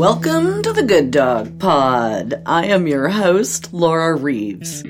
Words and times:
Welcome 0.00 0.62
to 0.62 0.72
the 0.72 0.82
Good 0.82 1.10
Dog 1.10 1.58
Pod. 1.58 2.42
I 2.46 2.64
am 2.64 2.86
your 2.86 3.10
host, 3.10 3.70
Laura 3.74 4.16
Reeves. 4.16 4.80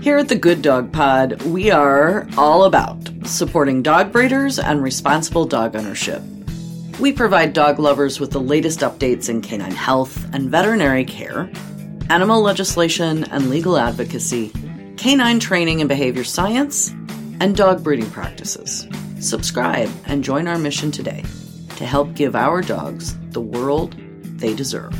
Here 0.00 0.16
at 0.16 0.28
the 0.28 0.38
Good 0.40 0.62
Dog 0.62 0.92
Pod, 0.92 1.42
we 1.42 1.72
are 1.72 2.28
all 2.38 2.62
about 2.62 3.00
supporting 3.24 3.82
dog 3.82 4.12
breeders 4.12 4.60
and 4.60 4.80
responsible 4.80 5.44
dog 5.44 5.74
ownership. 5.74 6.22
We 7.00 7.12
provide 7.12 7.52
dog 7.52 7.80
lovers 7.80 8.20
with 8.20 8.30
the 8.30 8.40
latest 8.40 8.78
updates 8.78 9.28
in 9.28 9.42
canine 9.42 9.72
health 9.72 10.24
and 10.32 10.48
veterinary 10.48 11.04
care, 11.04 11.50
animal 12.10 12.42
legislation 12.42 13.24
and 13.32 13.50
legal 13.50 13.76
advocacy, 13.76 14.52
canine 14.96 15.40
training 15.40 15.80
and 15.80 15.88
behavior 15.88 16.22
science, 16.22 16.90
and 17.40 17.56
dog 17.56 17.82
breeding 17.82 18.08
practices. 18.12 18.86
Subscribe 19.18 19.90
and 20.06 20.22
join 20.22 20.46
our 20.46 20.58
mission 20.58 20.92
today 20.92 21.24
to 21.82 21.88
help 21.88 22.14
give 22.14 22.36
our 22.36 22.62
dogs 22.62 23.18
the 23.30 23.40
world 23.40 23.96
they 24.38 24.54
deserve. 24.54 24.94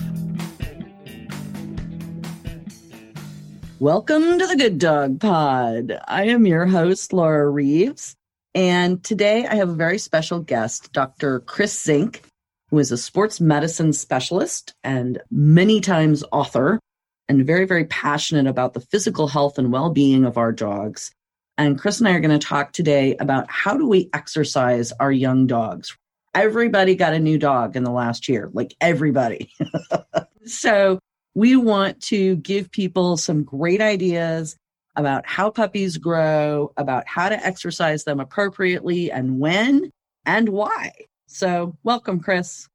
Welcome 3.79 4.41
to 4.41 4.47
the 4.49 4.57
Good 4.59 4.81
Dog 4.81 5.21
Pod. 5.21 5.97
I 6.09 6.25
am 6.25 6.45
your 6.45 6.67
host, 6.67 7.13
Laura 7.13 7.49
Reeves. 7.49 8.17
And 8.57 9.03
today 9.05 9.47
I 9.47 9.55
have 9.55 9.69
a 9.69 9.75
very 9.75 9.99
special 9.99 10.41
guest, 10.41 10.93
Dr. 10.93 11.39
Chris 11.39 11.81
Zink, 11.81 12.25
who 12.71 12.81
is 12.81 12.91
a 12.91 12.99
sports 12.99 13.41
medicine 13.41 13.93
specialist 13.93 14.75
and 14.83 15.23
many 15.31 15.81
times 15.81 16.25
author 16.33 16.81
and 17.29 17.47
very, 17.47 17.65
very 17.65 17.85
passionate 17.85 18.49
about 18.49 18.75
the 18.75 18.81
physical 18.81 19.29
health 19.29 19.57
and 19.57 19.73
well 19.73 19.91
being 19.91 20.25
of 20.25 20.37
our 20.37 20.51
dogs. 20.51 21.13
And 21.57 21.79
Chris 21.79 22.01
and 22.01 22.09
I 22.09 22.15
are 22.15 22.21
going 22.21 22.37
to 22.37 22.45
talk 22.45 22.73
today 22.73 23.15
about 23.21 23.49
how 23.49 23.77
do 23.77 23.87
we 23.87 24.11
exercise 24.13 24.91
our 24.99 25.13
young 25.13 25.47
dogs. 25.47 25.97
Everybody 26.35 26.95
got 26.95 27.13
a 27.13 27.19
new 27.19 27.39
dog 27.39 27.77
in 27.77 27.85
the 27.85 27.91
last 27.91 28.29
year, 28.29 28.51
like 28.53 28.75
everybody. 28.81 29.53
so 30.47 30.99
we 31.35 31.57
want 31.57 32.01
to 32.05 32.37
give 32.37 32.71
people 32.71 33.17
some 33.17 33.45
great 33.45 33.81
ideas 33.81 34.57
about 34.97 35.27
how 35.27 35.51
puppies 35.51 35.97
grow, 35.97 36.73
about 36.77 37.07
how 37.07 37.29
to 37.29 37.47
exercise 37.47 38.05
them 38.05 38.21
appropriately 38.21 39.11
and 39.11 39.39
when 39.39 39.91
and 40.27 40.49
why. 40.49 40.93
So, 41.27 41.77
welcome, 41.83 42.21
Chris. 42.21 42.69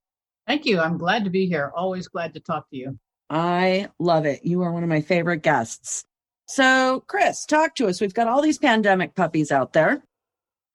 Thank 0.48 0.66
you. 0.66 0.80
I'm 0.80 0.98
glad 0.98 1.24
to 1.26 1.30
be 1.30 1.46
here. 1.46 1.72
Always 1.76 2.08
glad 2.08 2.34
to 2.34 2.40
talk 2.40 2.70
to 2.70 2.78
you. 2.78 2.98
I 3.30 3.90
love 4.00 4.26
it. 4.26 4.46
You 4.46 4.62
are 4.64 4.72
one 4.72 4.84
of 4.84 4.90
my 4.90 5.02
favorite 5.02 5.44
guests. 5.44 6.06
So, 6.48 7.04
Chris, 7.08 7.46
talk 7.46 7.76
to 7.76 7.88
us. 7.88 8.00
We've 8.00 8.14
got 8.14 8.28
all 8.28 8.42
these 8.42 8.58
pandemic 8.58 9.16
puppies 9.16 9.52
out 9.52 9.74
there. 9.74 10.02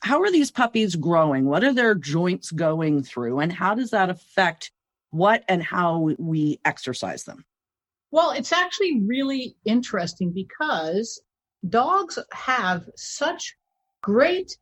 How 0.03 0.21
are 0.21 0.33
these 0.33 0.51
puppies 0.51 0.97
growing? 0.97 1.45
What 1.45 1.63
are 1.63 1.73
their 1.73 1.95
joints 1.95 2.51
going 2.51 3.05
through? 3.05 3.39
And 3.39 3.53
how 3.53 3.75
does 3.75 3.91
that 3.91 4.11
affect 4.11 4.73
what 5.11 5.45
and 5.49 5.63
how 5.63 6.11
we 6.19 6.59
exercise 6.65 7.23
them? 7.25 7.45
Well, 8.11 8.33
it's 8.33 8.53
actually 8.53 9.01
really 9.07 9.57
interesting 9.65 10.33
because 10.33 11.23
dogs 11.69 12.19
have 12.33 12.85
such 12.97 13.55
great 14.03 14.57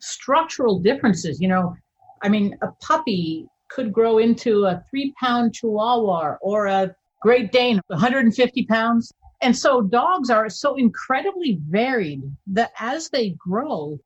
structural 0.00 0.80
differences. 0.80 1.40
You 1.40 1.48
know, 1.48 1.76
I 2.22 2.30
mean, 2.30 2.56
a 2.62 2.68
puppy 2.82 3.46
could 3.68 3.92
grow 3.92 4.18
into 4.18 4.64
a 4.64 4.82
three 4.88 5.12
pound 5.20 5.54
chihuahua 5.54 6.36
or 6.40 6.66
a 6.66 6.94
Great 7.22 7.52
Dane, 7.52 7.80
150 7.88 8.66
pounds. 8.66 9.12
And 9.42 9.56
so 9.56 9.82
dogs 9.82 10.30
are 10.30 10.48
so 10.48 10.76
incredibly 10.76 11.58
varied 11.68 12.22
that 12.46 12.72
as 12.78 13.10
they 13.10 13.30
grow, 13.38 13.98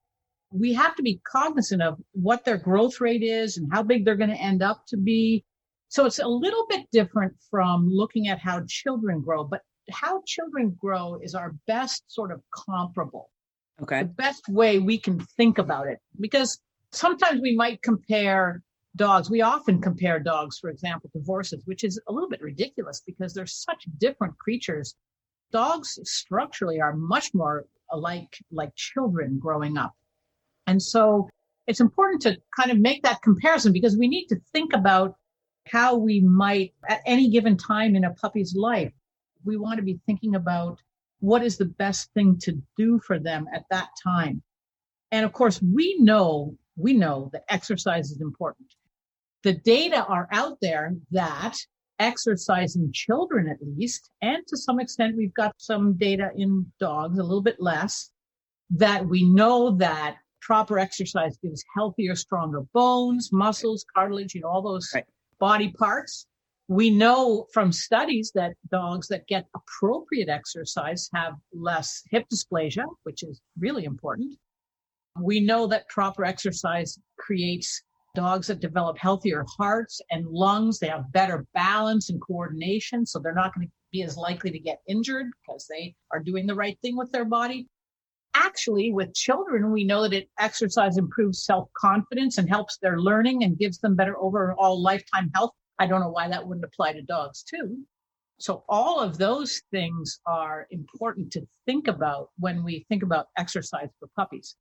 we 0.52 0.72
have 0.74 0.94
to 0.96 1.02
be 1.02 1.20
cognizant 1.24 1.82
of 1.82 1.98
what 2.12 2.44
their 2.44 2.58
growth 2.58 3.00
rate 3.00 3.22
is 3.22 3.56
and 3.56 3.72
how 3.72 3.82
big 3.82 4.04
they're 4.04 4.16
going 4.16 4.30
to 4.30 4.36
end 4.36 4.62
up 4.62 4.84
to 4.88 4.96
be. 4.96 5.44
So 5.88 6.06
it's 6.06 6.18
a 6.18 6.26
little 6.26 6.66
bit 6.68 6.86
different 6.92 7.34
from 7.50 7.88
looking 7.88 8.28
at 8.28 8.38
how 8.38 8.64
children 8.68 9.20
grow, 9.22 9.44
but 9.44 9.62
how 9.90 10.22
children 10.26 10.76
grow 10.80 11.18
is 11.22 11.34
our 11.34 11.54
best 11.66 12.04
sort 12.08 12.32
of 12.32 12.40
comparable. 12.54 13.30
Okay. 13.82 14.02
The 14.02 14.08
best 14.08 14.48
way 14.48 14.78
we 14.78 14.98
can 14.98 15.20
think 15.36 15.58
about 15.58 15.86
it 15.86 15.98
because 16.20 16.60
sometimes 16.92 17.40
we 17.40 17.56
might 17.56 17.82
compare 17.82 18.62
dogs. 18.96 19.30
We 19.30 19.40
often 19.40 19.80
compare 19.80 20.18
dogs, 20.18 20.58
for 20.58 20.70
example, 20.70 21.10
to 21.12 21.22
horses, 21.24 21.62
which 21.64 21.84
is 21.84 22.00
a 22.08 22.12
little 22.12 22.28
bit 22.28 22.42
ridiculous 22.42 23.02
because 23.06 23.32
they're 23.32 23.46
such 23.46 23.86
different 23.98 24.36
creatures. 24.38 24.94
Dogs 25.52 25.98
structurally 26.04 26.80
are 26.80 26.94
much 26.94 27.32
more 27.34 27.66
alike 27.90 28.36
like 28.50 28.74
children 28.74 29.38
growing 29.38 29.76
up. 29.76 29.94
And 30.70 30.80
so 30.80 31.28
it's 31.66 31.80
important 31.80 32.22
to 32.22 32.36
kind 32.56 32.70
of 32.70 32.78
make 32.78 33.02
that 33.02 33.22
comparison 33.22 33.72
because 33.72 33.96
we 33.96 34.08
need 34.08 34.26
to 34.28 34.36
think 34.52 34.72
about 34.72 35.16
how 35.66 35.96
we 35.96 36.20
might 36.20 36.72
at 36.88 37.00
any 37.06 37.28
given 37.28 37.56
time 37.56 37.96
in 37.96 38.04
a 38.04 38.14
puppy's 38.14 38.54
life 38.54 38.92
we 39.44 39.56
want 39.56 39.78
to 39.78 39.82
be 39.82 39.98
thinking 40.06 40.34
about 40.34 40.78
what 41.20 41.42
is 41.42 41.56
the 41.56 41.66
best 41.66 42.12
thing 42.14 42.38
to 42.42 42.60
do 42.76 43.00
for 43.06 43.18
them 43.18 43.46
at 43.54 43.64
that 43.70 43.88
time. 44.02 44.42
And 45.12 45.24
of 45.24 45.32
course, 45.32 45.60
we 45.62 45.96
know, 45.98 46.56
we 46.76 46.92
know 46.94 47.30
that 47.32 47.44
exercise 47.48 48.10
is 48.10 48.20
important. 48.20 48.68
The 49.42 49.54
data 49.54 50.04
are 50.04 50.28
out 50.32 50.58
there 50.60 50.94
that 51.10 51.56
exercising 51.98 52.90
children 52.92 53.48
at 53.48 53.58
least, 53.76 54.10
and 54.22 54.46
to 54.46 54.56
some 54.56 54.80
extent, 54.80 55.16
we've 55.16 55.34
got 55.34 55.54
some 55.58 55.96
data 55.96 56.30
in 56.36 56.66
dogs, 56.78 57.18
a 57.18 57.22
little 57.22 57.42
bit 57.42 57.60
less, 57.60 58.10
that 58.70 59.06
we 59.06 59.24
know 59.24 59.76
that 59.76 60.16
proper 60.40 60.78
exercise 60.78 61.36
gives 61.42 61.64
healthier, 61.74 62.14
stronger 62.14 62.62
bones, 62.72 63.30
muscles, 63.32 63.84
cartilage, 63.94 64.34
you 64.34 64.40
know, 64.40 64.48
all 64.48 64.62
those 64.62 64.90
right. 64.94 65.04
body 65.38 65.72
parts 65.72 66.26
we 66.70 66.88
know 66.88 67.48
from 67.52 67.72
studies 67.72 68.30
that 68.36 68.52
dogs 68.70 69.08
that 69.08 69.26
get 69.26 69.44
appropriate 69.56 70.28
exercise 70.28 71.10
have 71.12 71.34
less 71.52 72.00
hip 72.12 72.26
dysplasia, 72.32 72.84
which 73.02 73.24
is 73.24 73.40
really 73.58 73.86
important. 73.86 74.38
We 75.20 75.40
know 75.40 75.66
that 75.66 75.88
proper 75.88 76.24
exercise 76.24 76.96
creates 77.18 77.82
dogs 78.14 78.46
that 78.46 78.60
develop 78.60 78.98
healthier 78.98 79.44
hearts 79.58 80.00
and 80.12 80.24
lungs. 80.28 80.78
They 80.78 80.86
have 80.86 81.10
better 81.10 81.44
balance 81.54 82.08
and 82.08 82.22
coordination, 82.24 83.04
so 83.04 83.18
they're 83.18 83.34
not 83.34 83.52
going 83.52 83.66
to 83.66 83.72
be 83.90 84.04
as 84.04 84.16
likely 84.16 84.52
to 84.52 84.58
get 84.60 84.78
injured 84.86 85.26
because 85.44 85.66
they 85.68 85.96
are 86.12 86.20
doing 86.20 86.46
the 86.46 86.54
right 86.54 86.78
thing 86.82 86.96
with 86.96 87.10
their 87.10 87.24
body. 87.24 87.66
Actually, 88.34 88.92
with 88.92 89.14
children, 89.14 89.72
we 89.72 89.84
know 89.84 90.02
that 90.02 90.12
it 90.12 90.30
exercise 90.38 90.96
improves 90.96 91.44
self 91.44 91.68
confidence 91.76 92.38
and 92.38 92.48
helps 92.48 92.78
their 92.78 93.00
learning 93.00 93.44
and 93.44 93.58
gives 93.58 93.78
them 93.78 93.96
better 93.96 94.18
overall 94.18 94.80
lifetime 94.80 95.30
health 95.34 95.52
I 95.80 95.86
don't 95.86 96.00
know 96.00 96.10
why 96.10 96.28
that 96.28 96.46
wouldn't 96.46 96.66
apply 96.66 96.92
to 96.92 97.02
dogs 97.02 97.42
too. 97.42 97.78
So 98.38 98.64
all 98.68 99.00
of 99.00 99.16
those 99.16 99.62
things 99.70 100.20
are 100.26 100.66
important 100.70 101.32
to 101.32 101.46
think 101.64 101.88
about 101.88 102.28
when 102.38 102.62
we 102.62 102.84
think 102.90 103.02
about 103.02 103.28
exercise 103.38 103.88
for 103.98 104.08
puppies. 104.14 104.56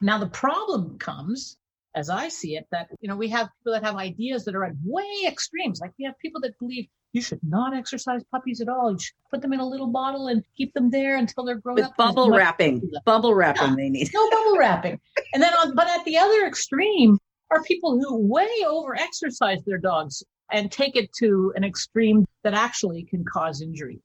Now 0.00 0.18
the 0.18 0.28
problem 0.28 0.98
comes, 0.98 1.58
as 1.96 2.10
I 2.10 2.28
see 2.28 2.56
it, 2.56 2.66
that 2.70 2.88
you 3.00 3.08
know 3.08 3.16
we 3.16 3.28
have 3.30 3.48
people 3.58 3.72
that 3.72 3.84
have 3.84 3.96
ideas 3.96 4.44
that 4.44 4.54
are 4.54 4.64
at 4.64 4.74
way 4.84 5.24
extremes. 5.26 5.80
Like 5.80 5.92
we 5.98 6.04
have 6.04 6.14
people 6.18 6.40
that 6.42 6.56
believe 6.60 6.86
you 7.12 7.22
should 7.22 7.40
not 7.42 7.74
exercise 7.74 8.22
puppies 8.30 8.60
at 8.60 8.68
all. 8.68 8.92
You 8.92 8.98
should 8.98 9.14
put 9.30 9.40
them 9.40 9.54
in 9.54 9.60
a 9.60 9.66
little 9.66 9.86
bottle 9.88 10.28
and 10.28 10.44
keep 10.56 10.74
them 10.74 10.90
there 10.90 11.16
until 11.16 11.44
they're 11.44 11.58
grown 11.58 11.76
With 11.76 11.86
up. 11.86 11.96
Bubble 11.96 12.30
wrapping, 12.30 12.88
bubble 13.06 13.34
wrapping 13.34 13.70
yeah, 13.70 13.76
they 13.76 13.88
need. 13.88 14.10
no 14.12 14.30
bubble 14.30 14.56
wrapping. 14.58 15.00
And 15.32 15.42
then 15.42 15.52
on, 15.54 15.74
but 15.74 15.88
at 15.88 16.04
the 16.04 16.18
other 16.18 16.46
extreme 16.46 17.18
are 17.50 17.62
people 17.62 17.98
who 17.98 18.26
way 18.26 18.48
over 18.68 18.94
exercise 18.94 19.62
their 19.64 19.78
dogs 19.78 20.22
and 20.52 20.70
take 20.70 20.94
it 20.94 21.10
to 21.20 21.52
an 21.56 21.64
extreme 21.64 22.26
that 22.44 22.54
actually 22.54 23.04
can 23.04 23.24
cause 23.24 23.62
injury. 23.62 24.00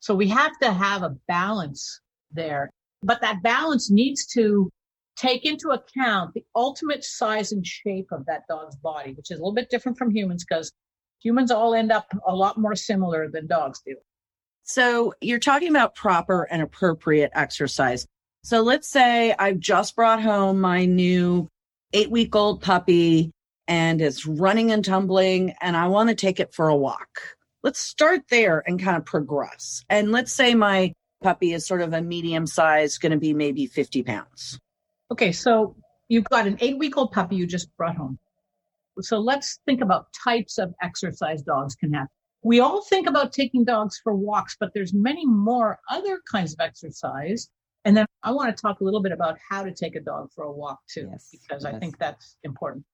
So 0.00 0.14
we 0.14 0.28
have 0.28 0.52
to 0.60 0.72
have 0.72 1.02
a 1.02 1.16
balance 1.28 2.00
there, 2.32 2.70
but 3.02 3.20
that 3.22 3.42
balance 3.42 3.90
needs 3.90 4.26
to 4.34 4.70
take 5.16 5.44
into 5.44 5.70
account 5.70 6.34
the 6.34 6.44
ultimate 6.54 7.04
size 7.04 7.52
and 7.52 7.66
shape 7.66 8.08
of 8.12 8.26
that 8.26 8.42
dog's 8.48 8.76
body, 8.76 9.12
which 9.12 9.30
is 9.30 9.38
a 9.38 9.42
little 9.42 9.54
bit 9.54 9.70
different 9.70 9.98
from 9.98 10.10
humans 10.10 10.44
because 10.44 10.72
humans 11.22 11.50
all 11.50 11.74
end 11.74 11.92
up 11.92 12.06
a 12.26 12.34
lot 12.34 12.58
more 12.58 12.74
similar 12.74 13.28
than 13.28 13.46
dogs 13.46 13.80
do. 13.86 13.96
So 14.64 15.14
you're 15.20 15.38
talking 15.38 15.68
about 15.68 15.94
proper 15.94 16.44
and 16.44 16.62
appropriate 16.62 17.32
exercise. 17.34 18.06
So 18.44 18.62
let's 18.62 18.88
say 18.88 19.34
I've 19.38 19.58
just 19.58 19.96
brought 19.96 20.22
home 20.22 20.60
my 20.60 20.84
new 20.84 21.48
eight 21.92 22.10
week 22.10 22.34
old 22.34 22.62
puppy 22.62 23.30
and 23.68 24.00
it's 24.00 24.26
running 24.26 24.72
and 24.72 24.84
tumbling 24.84 25.54
and 25.60 25.76
I 25.76 25.88
want 25.88 26.08
to 26.08 26.14
take 26.14 26.40
it 26.40 26.54
for 26.54 26.68
a 26.68 26.76
walk. 26.76 27.20
Let's 27.62 27.78
start 27.78 28.22
there 28.28 28.62
and 28.66 28.82
kind 28.82 28.96
of 28.96 29.04
progress. 29.04 29.84
And 29.88 30.10
let's 30.10 30.32
say 30.32 30.54
my 30.54 30.92
puppy 31.22 31.52
is 31.52 31.66
sort 31.66 31.80
of 31.80 31.92
a 31.92 32.02
medium 32.02 32.46
size, 32.46 32.98
going 32.98 33.12
to 33.12 33.18
be 33.18 33.34
maybe 33.34 33.66
50 33.66 34.02
pounds. 34.02 34.58
Okay, 35.12 35.30
so 35.30 35.76
you've 36.08 36.24
got 36.24 36.46
an 36.46 36.56
eight 36.62 36.78
week 36.78 36.96
old 36.96 37.12
puppy 37.12 37.36
you 37.36 37.46
just 37.46 37.68
brought 37.76 37.96
home. 37.96 38.18
So 39.02 39.18
let's 39.18 39.58
think 39.66 39.82
about 39.82 40.06
types 40.24 40.56
of 40.56 40.72
exercise 40.80 41.42
dogs 41.42 41.74
can 41.74 41.92
have. 41.92 42.08
We 42.42 42.60
all 42.60 42.82
think 42.82 43.06
about 43.06 43.30
taking 43.30 43.62
dogs 43.62 44.00
for 44.02 44.14
walks, 44.14 44.56
but 44.58 44.70
there's 44.72 44.94
many 44.94 45.26
more 45.26 45.78
other 45.90 46.18
kinds 46.30 46.54
of 46.54 46.60
exercise. 46.60 47.50
And 47.84 47.94
then 47.94 48.06
I 48.22 48.32
want 48.32 48.56
to 48.56 48.60
talk 48.60 48.80
a 48.80 48.84
little 48.84 49.02
bit 49.02 49.12
about 49.12 49.36
how 49.50 49.62
to 49.62 49.70
take 49.70 49.96
a 49.96 50.00
dog 50.00 50.30
for 50.34 50.44
a 50.44 50.52
walk 50.52 50.80
too, 50.88 51.10
yes, 51.12 51.28
because 51.30 51.64
yes. 51.64 51.74
I 51.74 51.78
think 51.78 51.98
that's 51.98 52.38
important. 52.42 52.86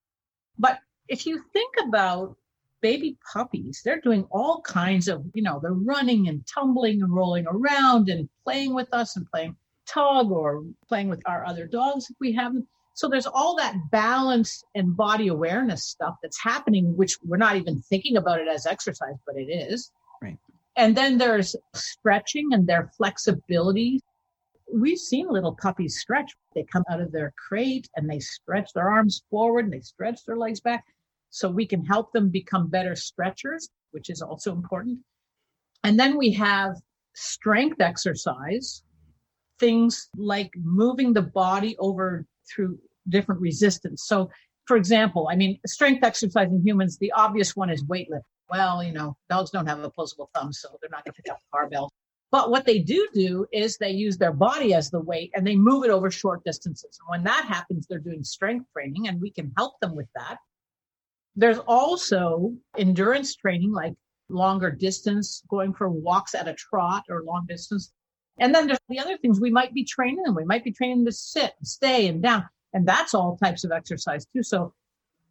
But 0.58 0.80
if 1.06 1.24
you 1.24 1.40
think 1.52 1.72
about 1.86 2.36
baby 2.80 3.16
puppies, 3.32 3.80
they're 3.84 4.00
doing 4.00 4.26
all 4.32 4.60
kinds 4.62 5.06
of, 5.06 5.24
you 5.34 5.42
know, 5.42 5.60
they're 5.62 5.72
running 5.72 6.26
and 6.26 6.44
tumbling 6.52 7.00
and 7.00 7.14
rolling 7.14 7.46
around 7.46 8.08
and 8.08 8.28
playing 8.42 8.74
with 8.74 8.92
us 8.92 9.14
and 9.14 9.24
playing 9.30 9.54
tug 9.88 10.30
or 10.30 10.64
playing 10.88 11.08
with 11.08 11.22
our 11.26 11.44
other 11.44 11.66
dogs 11.66 12.10
if 12.10 12.16
we 12.20 12.32
have 12.32 12.54
them. 12.54 12.66
So 12.94 13.08
there's 13.08 13.26
all 13.26 13.56
that 13.56 13.76
balance 13.90 14.64
and 14.74 14.96
body 14.96 15.28
awareness 15.28 15.84
stuff 15.84 16.16
that's 16.22 16.42
happening, 16.42 16.96
which 16.96 17.16
we're 17.24 17.36
not 17.36 17.56
even 17.56 17.80
thinking 17.80 18.16
about 18.16 18.40
it 18.40 18.48
as 18.48 18.66
exercise, 18.66 19.14
but 19.24 19.36
it 19.36 19.48
is. 19.50 19.92
Right. 20.20 20.36
And 20.76 20.96
then 20.96 21.16
there's 21.16 21.54
stretching 21.74 22.52
and 22.52 22.66
their 22.66 22.90
flexibility. 22.96 24.00
We've 24.72 24.98
seen 24.98 25.28
little 25.28 25.54
puppies 25.54 25.98
stretch. 26.00 26.32
They 26.54 26.64
come 26.64 26.84
out 26.90 27.00
of 27.00 27.12
their 27.12 27.32
crate 27.36 27.88
and 27.96 28.10
they 28.10 28.18
stretch 28.18 28.72
their 28.72 28.90
arms 28.90 29.22
forward 29.30 29.64
and 29.64 29.72
they 29.72 29.80
stretch 29.80 30.24
their 30.24 30.36
legs 30.36 30.60
back. 30.60 30.84
So 31.30 31.48
we 31.48 31.66
can 31.66 31.84
help 31.84 32.12
them 32.12 32.30
become 32.30 32.68
better 32.68 32.96
stretchers, 32.96 33.68
which 33.92 34.10
is 34.10 34.22
also 34.22 34.52
important. 34.52 34.98
And 35.84 36.00
then 36.00 36.16
we 36.16 36.32
have 36.32 36.76
strength 37.14 37.80
exercise, 37.80 38.82
things 39.58 40.08
like 40.16 40.50
moving 40.56 41.12
the 41.12 41.22
body 41.22 41.76
over 41.78 42.26
through 42.50 42.78
different 43.08 43.40
resistance. 43.40 44.04
So, 44.06 44.30
for 44.66 44.76
example, 44.76 45.28
I 45.30 45.36
mean, 45.36 45.58
strength 45.66 46.04
exercise 46.04 46.48
in 46.50 46.62
humans, 46.66 46.98
the 46.98 47.12
obvious 47.12 47.56
one 47.56 47.70
is 47.70 47.84
weightlifting. 47.84 48.22
Well, 48.50 48.82
you 48.82 48.92
know, 48.92 49.16
dogs 49.28 49.50
don't 49.50 49.66
have 49.66 49.78
opposable 49.80 50.30
thumbs, 50.34 50.60
so 50.60 50.68
they're 50.80 50.90
not 50.90 51.04
going 51.04 51.12
to 51.14 51.22
pick 51.22 51.30
up 51.30 51.38
a 51.38 51.56
barbell. 51.56 51.90
But 52.30 52.50
what 52.50 52.66
they 52.66 52.78
do 52.78 53.08
do 53.14 53.46
is 53.52 53.76
they 53.76 53.90
use 53.90 54.18
their 54.18 54.32
body 54.32 54.74
as 54.74 54.90
the 54.90 55.00
weight 55.00 55.30
and 55.34 55.46
they 55.46 55.56
move 55.56 55.84
it 55.84 55.90
over 55.90 56.10
short 56.10 56.44
distances. 56.44 56.98
And 57.00 57.08
when 57.08 57.24
that 57.24 57.46
happens, 57.46 57.86
they're 57.86 57.98
doing 57.98 58.22
strength 58.22 58.66
training 58.72 59.08
and 59.08 59.20
we 59.20 59.30
can 59.30 59.52
help 59.56 59.80
them 59.80 59.96
with 59.96 60.08
that. 60.14 60.36
There's 61.36 61.58
also 61.58 62.54
endurance 62.76 63.34
training, 63.34 63.72
like 63.72 63.94
longer 64.28 64.70
distance, 64.70 65.42
going 65.48 65.72
for 65.72 65.88
walks 65.88 66.34
at 66.34 66.48
a 66.48 66.54
trot 66.54 67.04
or 67.08 67.22
long 67.22 67.46
distance. 67.48 67.92
And 68.40 68.54
then 68.54 68.66
there's 68.66 68.78
the 68.88 69.00
other 69.00 69.16
things 69.18 69.40
we 69.40 69.50
might 69.50 69.74
be 69.74 69.84
training 69.84 70.22
them. 70.24 70.34
We 70.34 70.44
might 70.44 70.64
be 70.64 70.72
training 70.72 71.04
to 71.06 71.12
sit, 71.12 71.54
stay, 71.62 72.06
and 72.06 72.22
down. 72.22 72.44
And 72.72 72.86
that's 72.86 73.14
all 73.14 73.36
types 73.36 73.64
of 73.64 73.72
exercise 73.72 74.26
too. 74.26 74.42
So, 74.42 74.74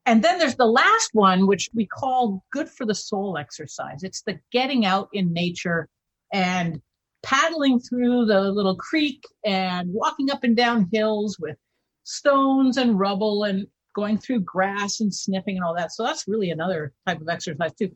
and 0.06 0.24
then 0.24 0.40
there's 0.40 0.56
the 0.56 0.66
last 0.66 1.10
one, 1.14 1.48
which 1.48 1.70
we 1.74 1.86
call 1.86 2.44
good 2.52 2.70
for 2.70 2.86
the 2.86 2.96
soul 2.96 3.38
exercise. 3.38 4.04
It's 4.04 4.22
the 4.24 4.40
getting 4.52 4.86
out 4.86 5.10
in 5.14 5.34
nature 5.34 5.88
and 6.34 6.82
paddling 7.24 7.80
through 7.80 8.26
the 8.26 8.42
little 8.52 8.76
creek 8.76 9.24
and 9.46 9.94
walking 9.94 10.32
up 10.32 10.44
and 10.44 10.56
down 10.56 10.90
hills 10.92 11.38
with 11.40 11.58
stones 12.04 12.78
and 12.78 13.00
rubble 13.00 13.44
and 13.44 13.68
going 13.96 14.18
through 14.18 14.42
grass 14.42 15.00
and 15.00 15.14
sniffing 15.14 15.58
and 15.58 15.66
all 15.66 15.76
that. 15.76 15.92
So 15.92 16.04
that's 16.04 16.28
really 16.28 16.52
another 16.52 16.94
type 17.06 17.20
of 17.20 17.28
exercise 17.28 17.74
too. 17.74 17.92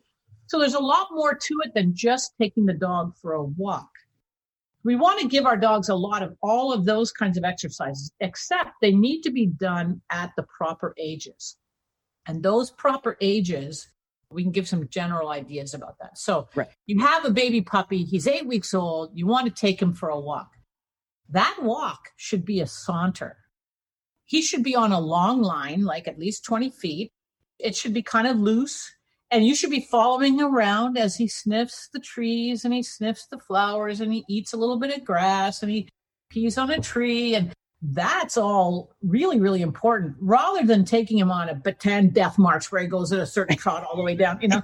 So 0.47 0.59
there's 0.59 0.73
a 0.73 0.79
lot 0.79 1.07
more 1.11 1.33
to 1.33 1.61
it 1.63 1.73
than 1.73 1.95
just 1.95 2.33
taking 2.41 2.65
the 2.65 2.73
dog 2.73 3.13
for 3.21 3.33
a 3.33 3.43
walk. 3.43 3.90
We 4.83 4.95
want 4.95 5.19
to 5.21 5.27
give 5.27 5.45
our 5.45 5.57
dogs 5.57 5.89
a 5.89 5.95
lot 5.95 6.23
of 6.23 6.35
all 6.41 6.73
of 6.73 6.85
those 6.85 7.11
kinds 7.11 7.37
of 7.37 7.43
exercises, 7.43 8.11
except 8.19 8.71
they 8.81 8.91
need 8.91 9.21
to 9.21 9.31
be 9.31 9.47
done 9.47 10.01
at 10.09 10.31
the 10.35 10.43
proper 10.43 10.93
ages. 10.97 11.57
And 12.27 12.41
those 12.41 12.71
proper 12.71 13.17
ages, 13.21 13.87
we 14.31 14.43
can 14.43 14.51
give 14.51 14.67
some 14.67 14.87
general 14.89 15.29
ideas 15.29 15.73
about 15.73 15.97
that. 15.99 16.17
So 16.17 16.47
right. 16.55 16.67
you 16.85 16.99
have 16.99 17.25
a 17.25 17.31
baby 17.31 17.61
puppy, 17.61 18.03
he's 18.03 18.27
eight 18.27 18.47
weeks 18.47 18.73
old, 18.73 19.11
you 19.13 19.27
want 19.27 19.47
to 19.47 19.53
take 19.53 19.81
him 19.81 19.93
for 19.93 20.09
a 20.09 20.19
walk. 20.19 20.49
That 21.29 21.57
walk 21.61 22.09
should 22.17 22.45
be 22.45 22.59
a 22.59 22.67
saunter 22.67 23.37
he 24.31 24.41
should 24.41 24.63
be 24.63 24.77
on 24.77 24.93
a 24.93 24.99
long 25.01 25.41
line, 25.41 25.83
like 25.83 26.07
at 26.07 26.17
least 26.17 26.45
20 26.45 26.69
feet. 26.69 27.11
It 27.59 27.75
should 27.75 27.93
be 27.93 28.01
kind 28.01 28.25
of 28.25 28.37
loose. 28.37 28.89
And 29.31 29.45
you 29.45 29.55
should 29.55 29.69
be 29.69 29.79
following 29.79 30.41
around 30.41 30.97
as 30.97 31.15
he 31.15 31.27
sniffs 31.27 31.87
the 31.93 31.99
trees 31.99 32.65
and 32.65 32.73
he 32.73 32.83
sniffs 32.83 33.27
the 33.27 33.39
flowers 33.39 34.01
and 34.01 34.11
he 34.11 34.25
eats 34.27 34.51
a 34.51 34.57
little 34.57 34.77
bit 34.77 34.95
of 34.95 35.05
grass 35.05 35.63
and 35.63 35.71
he 35.71 35.87
pees 36.29 36.57
on 36.57 36.69
a 36.69 36.79
tree. 36.81 37.35
And 37.35 37.53
that's 37.81 38.35
all 38.35 38.91
really, 39.01 39.39
really 39.39 39.61
important 39.61 40.17
rather 40.19 40.65
than 40.65 40.83
taking 40.83 41.17
him 41.17 41.31
on 41.31 41.47
a 41.47 41.55
Bataan 41.55 42.11
death 42.13 42.37
march 42.37 42.71
where 42.71 42.81
he 42.81 42.87
goes 42.87 43.13
at 43.13 43.19
a 43.19 43.25
certain 43.25 43.55
trot 43.57 43.85
all 43.85 43.95
the 43.95 44.03
way 44.03 44.15
down. 44.15 44.37
You 44.41 44.49
know, 44.49 44.61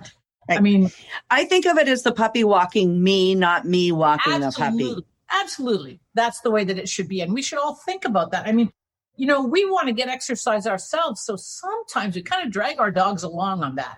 I 0.50 0.60
mean, 0.60 0.92
I 1.30 1.46
think 1.46 1.66
of 1.66 1.78
it 1.78 1.88
as 1.88 2.04
the 2.04 2.12
puppy 2.12 2.44
walking 2.44 3.02
me, 3.02 3.36
not 3.36 3.66
me 3.66 3.94
walking 3.94 4.42
the 4.42 4.52
puppy. 4.52 4.96
Absolutely. 5.32 6.00
That's 6.14 6.42
the 6.42 6.52
way 6.52 6.66
that 6.66 6.78
it 6.78 6.90
should 6.90 7.08
be. 7.08 7.22
And 7.22 7.34
we 7.34 7.42
should 7.42 7.60
all 7.60 7.76
think 7.76 8.06
about 8.06 8.32
that. 8.32 8.48
I 8.48 8.52
mean, 8.52 8.70
you 9.16 9.28
know, 9.28 9.44
we 9.44 9.66
want 9.66 9.88
to 9.88 9.94
get 9.94 10.10
exercise 10.10 10.68
ourselves. 10.68 11.22
So 11.22 11.36
sometimes 11.36 12.16
we 12.16 12.22
kind 12.22 12.46
of 12.46 12.52
drag 12.52 12.80
our 12.80 12.92
dogs 12.92 13.24
along 13.24 13.64
on 13.64 13.76
that. 13.76 13.98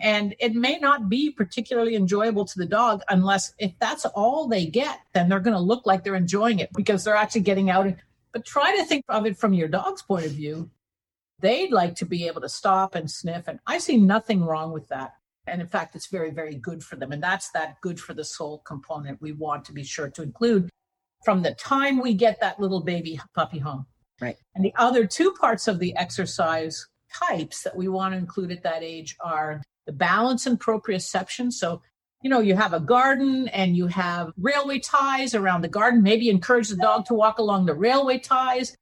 And 0.00 0.34
it 0.38 0.54
may 0.54 0.78
not 0.78 1.08
be 1.08 1.30
particularly 1.30 1.96
enjoyable 1.96 2.44
to 2.44 2.58
the 2.58 2.66
dog 2.66 3.02
unless 3.08 3.52
if 3.58 3.72
that's 3.80 4.06
all 4.06 4.46
they 4.46 4.66
get, 4.66 5.00
then 5.12 5.28
they're 5.28 5.40
going 5.40 5.56
to 5.56 5.62
look 5.62 5.86
like 5.86 6.04
they're 6.04 6.14
enjoying 6.14 6.60
it 6.60 6.70
because 6.72 7.02
they're 7.02 7.16
actually 7.16 7.40
getting 7.40 7.68
out. 7.68 7.92
But 8.32 8.44
try 8.44 8.76
to 8.76 8.84
think 8.84 9.04
of 9.08 9.26
it 9.26 9.36
from 9.36 9.54
your 9.54 9.68
dog's 9.68 10.02
point 10.02 10.26
of 10.26 10.32
view. 10.32 10.70
They'd 11.40 11.72
like 11.72 11.96
to 11.96 12.06
be 12.06 12.26
able 12.26 12.40
to 12.42 12.48
stop 12.48 12.94
and 12.94 13.10
sniff. 13.10 13.48
And 13.48 13.58
I 13.66 13.78
see 13.78 13.96
nothing 13.96 14.44
wrong 14.44 14.72
with 14.72 14.88
that. 14.88 15.14
And 15.46 15.60
in 15.60 15.66
fact, 15.66 15.96
it's 15.96 16.08
very, 16.08 16.30
very 16.30 16.54
good 16.54 16.84
for 16.84 16.96
them. 16.96 17.10
And 17.10 17.22
that's 17.22 17.50
that 17.52 17.80
good 17.80 17.98
for 17.98 18.14
the 18.14 18.24
soul 18.24 18.58
component 18.58 19.20
we 19.20 19.32
want 19.32 19.64
to 19.66 19.72
be 19.72 19.82
sure 19.82 20.10
to 20.10 20.22
include 20.22 20.68
from 21.24 21.42
the 21.42 21.54
time 21.54 22.00
we 22.00 22.14
get 22.14 22.40
that 22.40 22.60
little 22.60 22.80
baby 22.80 23.20
puppy 23.34 23.58
home. 23.58 23.86
Right. 24.20 24.36
And 24.54 24.64
the 24.64 24.74
other 24.76 25.06
two 25.06 25.32
parts 25.32 25.68
of 25.68 25.78
the 25.78 25.96
exercise 25.96 26.86
types 27.12 27.62
that 27.62 27.76
we 27.76 27.88
want 27.88 28.14
to 28.14 28.18
include 28.18 28.52
at 28.52 28.62
that 28.64 28.82
age 28.82 29.16
are 29.24 29.62
the 29.88 29.92
balance 29.94 30.46
and 30.46 30.60
proprioception. 30.60 31.50
So, 31.50 31.80
you 32.22 32.28
know, 32.28 32.40
you 32.40 32.54
have 32.54 32.74
a 32.74 32.80
garden 32.80 33.48
and 33.48 33.74
you 33.74 33.86
have 33.86 34.34
railway 34.36 34.80
ties 34.80 35.34
around 35.34 35.62
the 35.62 35.68
garden. 35.68 36.02
Maybe 36.02 36.28
encourage 36.28 36.68
the 36.68 36.76
dog 36.76 37.06
to 37.06 37.14
walk 37.14 37.38
along 37.38 37.64
the 37.64 37.74
railway 37.74 38.18
ties, 38.18 38.76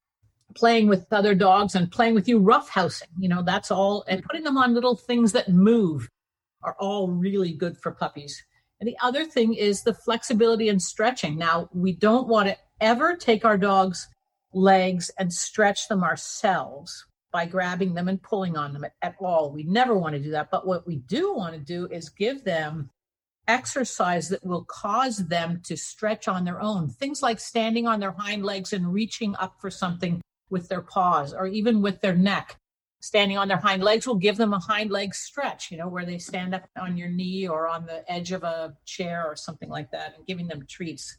playing 0.57 0.89
with 0.89 1.07
other 1.13 1.33
dogs 1.33 1.77
and 1.77 1.93
playing 1.93 2.15
with 2.15 2.27
you 2.27 2.41
roughhousing. 2.41 3.13
You 3.21 3.29
know, 3.29 3.43
that's 3.43 3.71
all. 3.71 4.05
And 4.09 4.25
putting 4.25 4.43
them 4.43 4.59
on 4.59 4.75
little 4.75 4.97
things 4.97 5.31
that 5.31 5.49
move 5.49 6.09
are 6.65 6.75
all 6.81 7.09
really 7.09 7.53
good 7.53 7.79
for 7.79 7.93
puppies. 7.93 8.43
And 8.81 8.89
the 8.89 8.97
other 9.01 9.25
thing 9.25 9.55
is 9.55 9.85
the 9.85 9.95
flexibility 9.95 10.69
and 10.69 10.83
stretching. 10.83 11.39
Now, 11.39 11.69
we 11.73 11.93
don't 11.93 12.27
want 12.27 12.49
to 12.49 12.57
ever 12.81 13.15
take 13.15 13.45
our 13.45 13.57
dogs 13.57 14.09
legs 14.53 15.09
and 15.21 15.33
stretch 15.33 15.87
them 15.87 16.03
ourselves 16.03 17.06
by 17.37 17.45
grabbing 17.45 17.93
them 17.93 18.09
and 18.09 18.23
pulling 18.23 18.57
on 18.57 18.73
them 18.73 18.83
at, 18.83 18.95
at, 19.03 19.15
all. 19.21 19.53
We 19.53 19.63
never 19.63 19.95
want 19.95 20.15
to 20.15 20.19
do 20.19 20.31
that. 20.31 20.51
But 20.51 20.67
what 20.67 20.87
we 20.87 20.97
do 20.97 21.35
want 21.35 21.53
to 21.53 21.61
do 21.61 21.87
is 21.89 22.09
give 22.09 22.45
them 22.45 22.89
exercise 23.47 24.31
that 24.31 24.43
will 24.43 24.65
cause 24.65 25.19
them 25.19 25.61
to 25.67 25.77
stretch 25.77 26.29
on 26.29 26.47
their 26.47 26.63
own. 26.63 26.89
Things 26.89 27.21
like 27.21 27.39
standing 27.39 27.87
on 27.87 28.01
their 28.01 28.13
hind 28.13 28.43
legs 28.43 28.73
and 28.73 28.91
reaching 28.91 29.37
up 29.37 29.57
for 29.61 29.71
something 29.71 30.23
with 30.49 30.71
their 30.71 30.81
paws 30.81 31.35
or 31.35 31.47
even 31.47 31.83
with 31.83 32.01
their 32.01 32.17
neck. 32.17 32.57
Standing 33.03 33.37
on 33.37 33.49
their 33.49 33.59
hind 33.59 33.85
legs 33.85 34.07
will 34.07 34.15
give 34.15 34.39
them 34.39 34.55
a 34.55 34.59
hind 34.59 34.91
leg 34.91 35.15
stretch, 35.15 35.71
you 35.71 35.77
know, 35.77 35.89
where 35.89 36.07
they 36.07 36.17
stand 36.17 36.55
up 36.55 36.65
on 36.81 36.97
your 36.97 37.11
knee 37.11 37.47
or 37.47 37.69
on 37.69 37.85
the 37.85 38.11
edge 38.11 38.33
of 38.33 38.45
a 38.45 38.75
chair 38.87 39.27
or 39.27 39.37
something 39.37 39.69
like 39.69 39.91
that 39.91 40.15
and 40.17 40.27
giving 40.27 40.49
them 40.49 40.65
treats. 40.67 41.19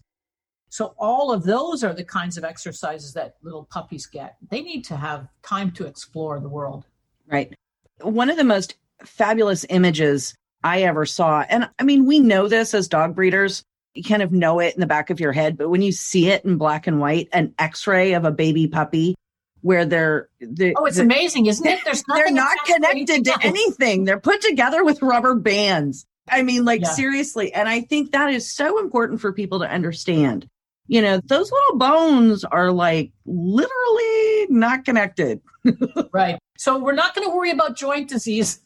So 0.69 0.93
all 0.97 1.31
of 1.31 1.43
those 1.43 1.83
are 1.83 1.93
the 1.93 2.03
kinds 2.03 2.37
of 2.37 2.43
exercises 2.43 3.13
that 3.13 3.35
little 3.41 3.65
puppies 3.65 4.05
get. 4.05 4.35
They 4.49 4.61
need 4.61 4.83
to 4.85 4.97
have 4.97 5.27
time 5.43 5.71
to 5.71 5.85
explore 5.85 6.39
the 6.39 6.49
world. 6.49 6.85
Right. 7.25 7.53
One 8.01 8.29
of 8.29 8.37
the 8.37 8.43
most 8.43 8.75
fabulous 9.03 9.65
images 9.69 10.35
I 10.63 10.83
ever 10.83 11.05
saw, 11.05 11.41
and 11.47 11.69
I 11.79 11.83
mean, 11.83 12.05
we 12.05 12.19
know 12.19 12.47
this 12.47 12.73
as 12.73 12.87
dog 12.87 13.15
breeders, 13.15 13.63
you 13.93 14.03
kind 14.03 14.21
of 14.21 14.31
know 14.31 14.59
it 14.59 14.75
in 14.75 14.81
the 14.81 14.87
back 14.87 15.09
of 15.09 15.19
your 15.19 15.31
head, 15.31 15.57
but 15.57 15.69
when 15.69 15.81
you 15.81 15.91
see 15.91 16.29
it 16.29 16.45
in 16.45 16.57
black 16.57 16.87
and 16.87 16.99
white, 16.99 17.29
an 17.33 17.53
x-ray 17.57 18.13
of 18.13 18.25
a 18.25 18.31
baby 18.31 18.67
puppy 18.67 19.15
where 19.61 19.85
they're, 19.85 20.29
they're 20.39 20.73
oh 20.77 20.85
it's 20.85 20.99
amazing 20.99 21.47
isn't 21.47 21.65
it 21.65 21.79
There's 21.83 22.03
they're 22.13 22.31
not 22.31 22.55
connected 22.65 23.25
to 23.25 23.37
anything 23.41 24.03
they're 24.03 24.19
put 24.19 24.41
together 24.41 24.83
with 24.85 25.01
rubber 25.01 25.35
bands 25.35 26.05
i 26.29 26.43
mean 26.43 26.63
like 26.63 26.81
yeah. 26.81 26.89
seriously 26.89 27.51
and 27.53 27.67
i 27.67 27.81
think 27.81 28.11
that 28.11 28.31
is 28.31 28.49
so 28.49 28.79
important 28.79 29.19
for 29.19 29.33
people 29.33 29.59
to 29.59 29.65
understand 29.69 30.47
you 30.87 31.01
know, 31.01 31.19
those 31.25 31.51
little 31.51 31.77
bones 31.77 32.43
are 32.45 32.71
like 32.71 33.11
literally 33.25 34.47
not 34.49 34.85
connected. 34.85 35.41
right. 36.11 36.39
So 36.57 36.79
we're 36.79 36.93
not 36.93 37.13
going 37.13 37.27
to 37.27 37.35
worry 37.35 37.51
about 37.51 37.75
joint 37.75 38.09
disease 38.09 38.61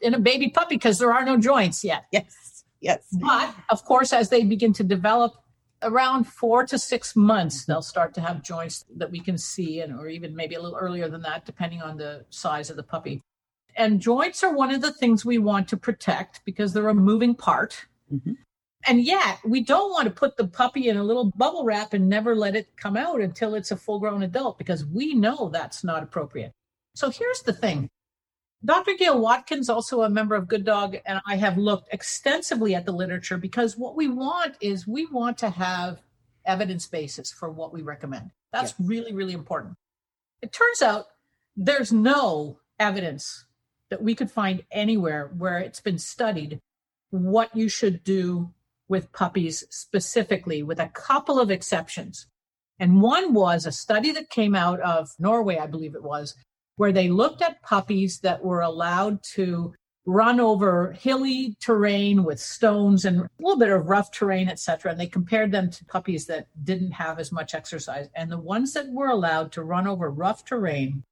in 0.00 0.14
a 0.14 0.18
baby 0.18 0.50
puppy 0.50 0.76
because 0.76 0.98
there 0.98 1.12
are 1.12 1.24
no 1.24 1.36
joints 1.36 1.84
yet. 1.84 2.06
Yes. 2.12 2.64
Yes. 2.80 3.06
But 3.12 3.54
of 3.70 3.84
course, 3.84 4.12
as 4.12 4.28
they 4.28 4.44
begin 4.44 4.72
to 4.74 4.84
develop 4.84 5.34
around 5.82 6.24
four 6.24 6.66
to 6.66 6.78
six 6.78 7.16
months, 7.16 7.64
they'll 7.64 7.82
start 7.82 8.14
to 8.14 8.20
have 8.20 8.42
joints 8.42 8.84
that 8.96 9.10
we 9.10 9.20
can 9.20 9.38
see, 9.38 9.80
and 9.80 9.98
or 9.98 10.08
even 10.08 10.34
maybe 10.36 10.54
a 10.54 10.60
little 10.60 10.78
earlier 10.78 11.08
than 11.08 11.22
that, 11.22 11.46
depending 11.46 11.82
on 11.82 11.96
the 11.96 12.24
size 12.30 12.70
of 12.70 12.76
the 12.76 12.82
puppy. 12.82 13.22
And 13.76 14.00
joints 14.00 14.44
are 14.44 14.54
one 14.54 14.72
of 14.72 14.82
the 14.82 14.92
things 14.92 15.24
we 15.24 15.38
want 15.38 15.68
to 15.68 15.76
protect 15.76 16.44
because 16.44 16.72
they're 16.72 16.88
a 16.88 16.94
moving 16.94 17.34
part. 17.34 17.86
Mm-hmm. 18.12 18.32
And 18.86 19.02
yet, 19.02 19.38
we 19.44 19.62
don't 19.62 19.90
want 19.90 20.04
to 20.04 20.10
put 20.10 20.36
the 20.36 20.46
puppy 20.46 20.88
in 20.88 20.96
a 20.96 21.02
little 21.04 21.32
bubble 21.36 21.64
wrap 21.64 21.94
and 21.94 22.08
never 22.08 22.34
let 22.34 22.54
it 22.54 22.76
come 22.76 22.96
out 22.96 23.20
until 23.20 23.54
it's 23.54 23.70
a 23.70 23.76
full 23.76 23.98
grown 23.98 24.22
adult 24.22 24.58
because 24.58 24.84
we 24.84 25.14
know 25.14 25.48
that's 25.48 25.84
not 25.84 26.02
appropriate. 26.02 26.52
So 26.94 27.10
here's 27.10 27.40
the 27.40 27.52
thing 27.52 27.90
Dr. 28.64 28.92
Gayle 28.98 29.20
Watkins, 29.20 29.68
also 29.68 30.02
a 30.02 30.08
member 30.08 30.34
of 30.34 30.48
Good 30.48 30.64
Dog, 30.64 30.96
and 31.04 31.20
I 31.26 31.36
have 31.36 31.58
looked 31.58 31.92
extensively 31.92 32.74
at 32.74 32.86
the 32.86 32.92
literature 32.92 33.36
because 33.36 33.76
what 33.76 33.94
we 33.96 34.08
want 34.08 34.56
is 34.60 34.86
we 34.86 35.06
want 35.06 35.36
to 35.38 35.50
have 35.50 36.00
evidence 36.46 36.86
basis 36.86 37.30
for 37.30 37.50
what 37.50 37.72
we 37.72 37.82
recommend. 37.82 38.30
That's 38.52 38.74
really, 38.78 39.12
really 39.12 39.34
important. 39.34 39.74
It 40.40 40.52
turns 40.52 40.80
out 40.80 41.06
there's 41.56 41.92
no 41.92 42.58
evidence 42.78 43.44
that 43.90 44.02
we 44.02 44.14
could 44.14 44.30
find 44.30 44.62
anywhere 44.70 45.30
where 45.36 45.58
it's 45.58 45.80
been 45.80 45.98
studied 45.98 46.60
what 47.10 47.54
you 47.54 47.68
should 47.68 48.02
do 48.02 48.50
with 48.88 49.12
puppies 49.12 49.64
specifically, 49.70 50.62
with 50.62 50.78
a 50.78 50.88
couple 50.88 51.40
of 51.40 51.50
exceptions. 51.50 52.26
And 52.78 53.00
one 53.00 53.34
was 53.34 53.66
a 53.66 53.72
study 53.72 54.12
that 54.12 54.30
came 54.30 54.54
out 54.54 54.80
of 54.80 55.10
Norway, 55.18 55.58
I 55.58 55.66
believe 55.66 55.94
it 55.94 56.02
was, 56.02 56.34
where 56.76 56.92
they 56.92 57.08
looked 57.08 57.40
at 57.40 57.62
puppies 57.62 58.20
that 58.20 58.44
were 58.44 58.60
allowed 58.60 59.22
to 59.34 59.74
run 60.06 60.38
over 60.38 60.92
hilly 60.92 61.56
terrain 61.60 62.24
with 62.24 62.38
stones 62.38 63.04
and 63.04 63.20
a 63.20 63.28
little 63.38 63.58
bit 63.58 63.70
of 63.70 63.88
rough 63.88 64.10
terrain, 64.10 64.48
etc. 64.48 64.90
And 64.90 65.00
they 65.00 65.06
compared 65.06 65.50
them 65.50 65.70
to 65.70 65.84
puppies 65.86 66.26
that 66.26 66.46
didn't 66.62 66.92
have 66.92 67.18
as 67.18 67.32
much 67.32 67.54
exercise. 67.54 68.08
And 68.14 68.30
the 68.30 68.38
ones 68.38 68.74
that 68.74 68.88
were 68.88 69.08
allowed 69.08 69.52
to 69.52 69.62
run 69.62 69.86
over 69.86 70.10
rough 70.10 70.44
terrain 70.44 71.04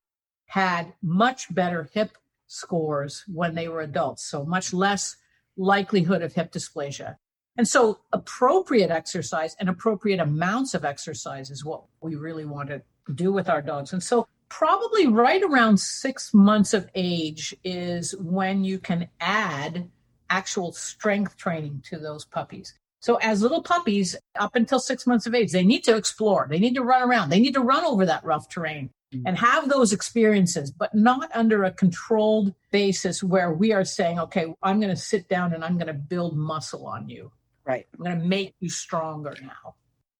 had 0.46 0.92
much 1.02 1.52
better 1.54 1.88
hip 1.94 2.18
scores 2.48 3.24
when 3.26 3.54
they 3.54 3.68
were 3.68 3.80
adults. 3.80 4.24
So 4.24 4.44
much 4.44 4.74
less 4.74 5.16
likelihood 5.56 6.22
of 6.22 6.34
hip 6.34 6.52
dysplasia. 6.52 7.16
And 7.56 7.68
so 7.68 8.00
appropriate 8.12 8.90
exercise 8.90 9.54
and 9.60 9.68
appropriate 9.68 10.20
amounts 10.20 10.74
of 10.74 10.84
exercise 10.84 11.50
is 11.50 11.64
what 11.64 11.82
we 12.00 12.14
really 12.14 12.46
want 12.46 12.70
to 12.70 12.82
do 13.14 13.32
with 13.32 13.48
our 13.48 13.60
dogs. 13.60 13.92
And 13.92 14.02
so 14.02 14.26
probably 14.48 15.06
right 15.06 15.42
around 15.42 15.78
six 15.78 16.32
months 16.32 16.72
of 16.74 16.88
age 16.94 17.54
is 17.64 18.14
when 18.18 18.64
you 18.64 18.78
can 18.78 19.08
add 19.20 19.88
actual 20.30 20.72
strength 20.72 21.36
training 21.36 21.82
to 21.90 21.98
those 21.98 22.24
puppies. 22.24 22.74
So 23.00 23.16
as 23.16 23.42
little 23.42 23.62
puppies 23.62 24.16
up 24.38 24.54
until 24.54 24.78
six 24.78 25.06
months 25.06 25.26
of 25.26 25.34
age, 25.34 25.52
they 25.52 25.64
need 25.64 25.82
to 25.84 25.96
explore. 25.96 26.46
They 26.48 26.58
need 26.58 26.74
to 26.74 26.82
run 26.82 27.02
around. 27.02 27.30
They 27.30 27.40
need 27.40 27.54
to 27.54 27.60
run 27.60 27.84
over 27.84 28.06
that 28.06 28.24
rough 28.24 28.48
terrain 28.48 28.90
mm-hmm. 29.12 29.26
and 29.26 29.36
have 29.36 29.68
those 29.68 29.92
experiences, 29.92 30.70
but 30.70 30.94
not 30.94 31.30
under 31.34 31.64
a 31.64 31.72
controlled 31.72 32.54
basis 32.70 33.22
where 33.22 33.52
we 33.52 33.72
are 33.72 33.84
saying, 33.84 34.20
okay, 34.20 34.54
I'm 34.62 34.78
going 34.78 34.94
to 34.94 34.96
sit 34.96 35.28
down 35.28 35.52
and 35.52 35.64
I'm 35.64 35.76
going 35.78 35.88
to 35.88 35.94
build 35.94 36.36
muscle 36.36 36.86
on 36.86 37.08
you. 37.08 37.32
Right. 37.64 37.86
I'm 37.94 38.04
going 38.04 38.18
to 38.18 38.24
make 38.24 38.54
you 38.60 38.68
stronger 38.68 39.36
now. 39.40 39.74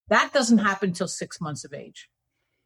That 0.09 0.31
doesn't 0.33 0.59
happen 0.59 0.89
until 0.89 1.07
six 1.07 1.41
months 1.41 1.65
of 1.65 1.73
age. 1.73 2.09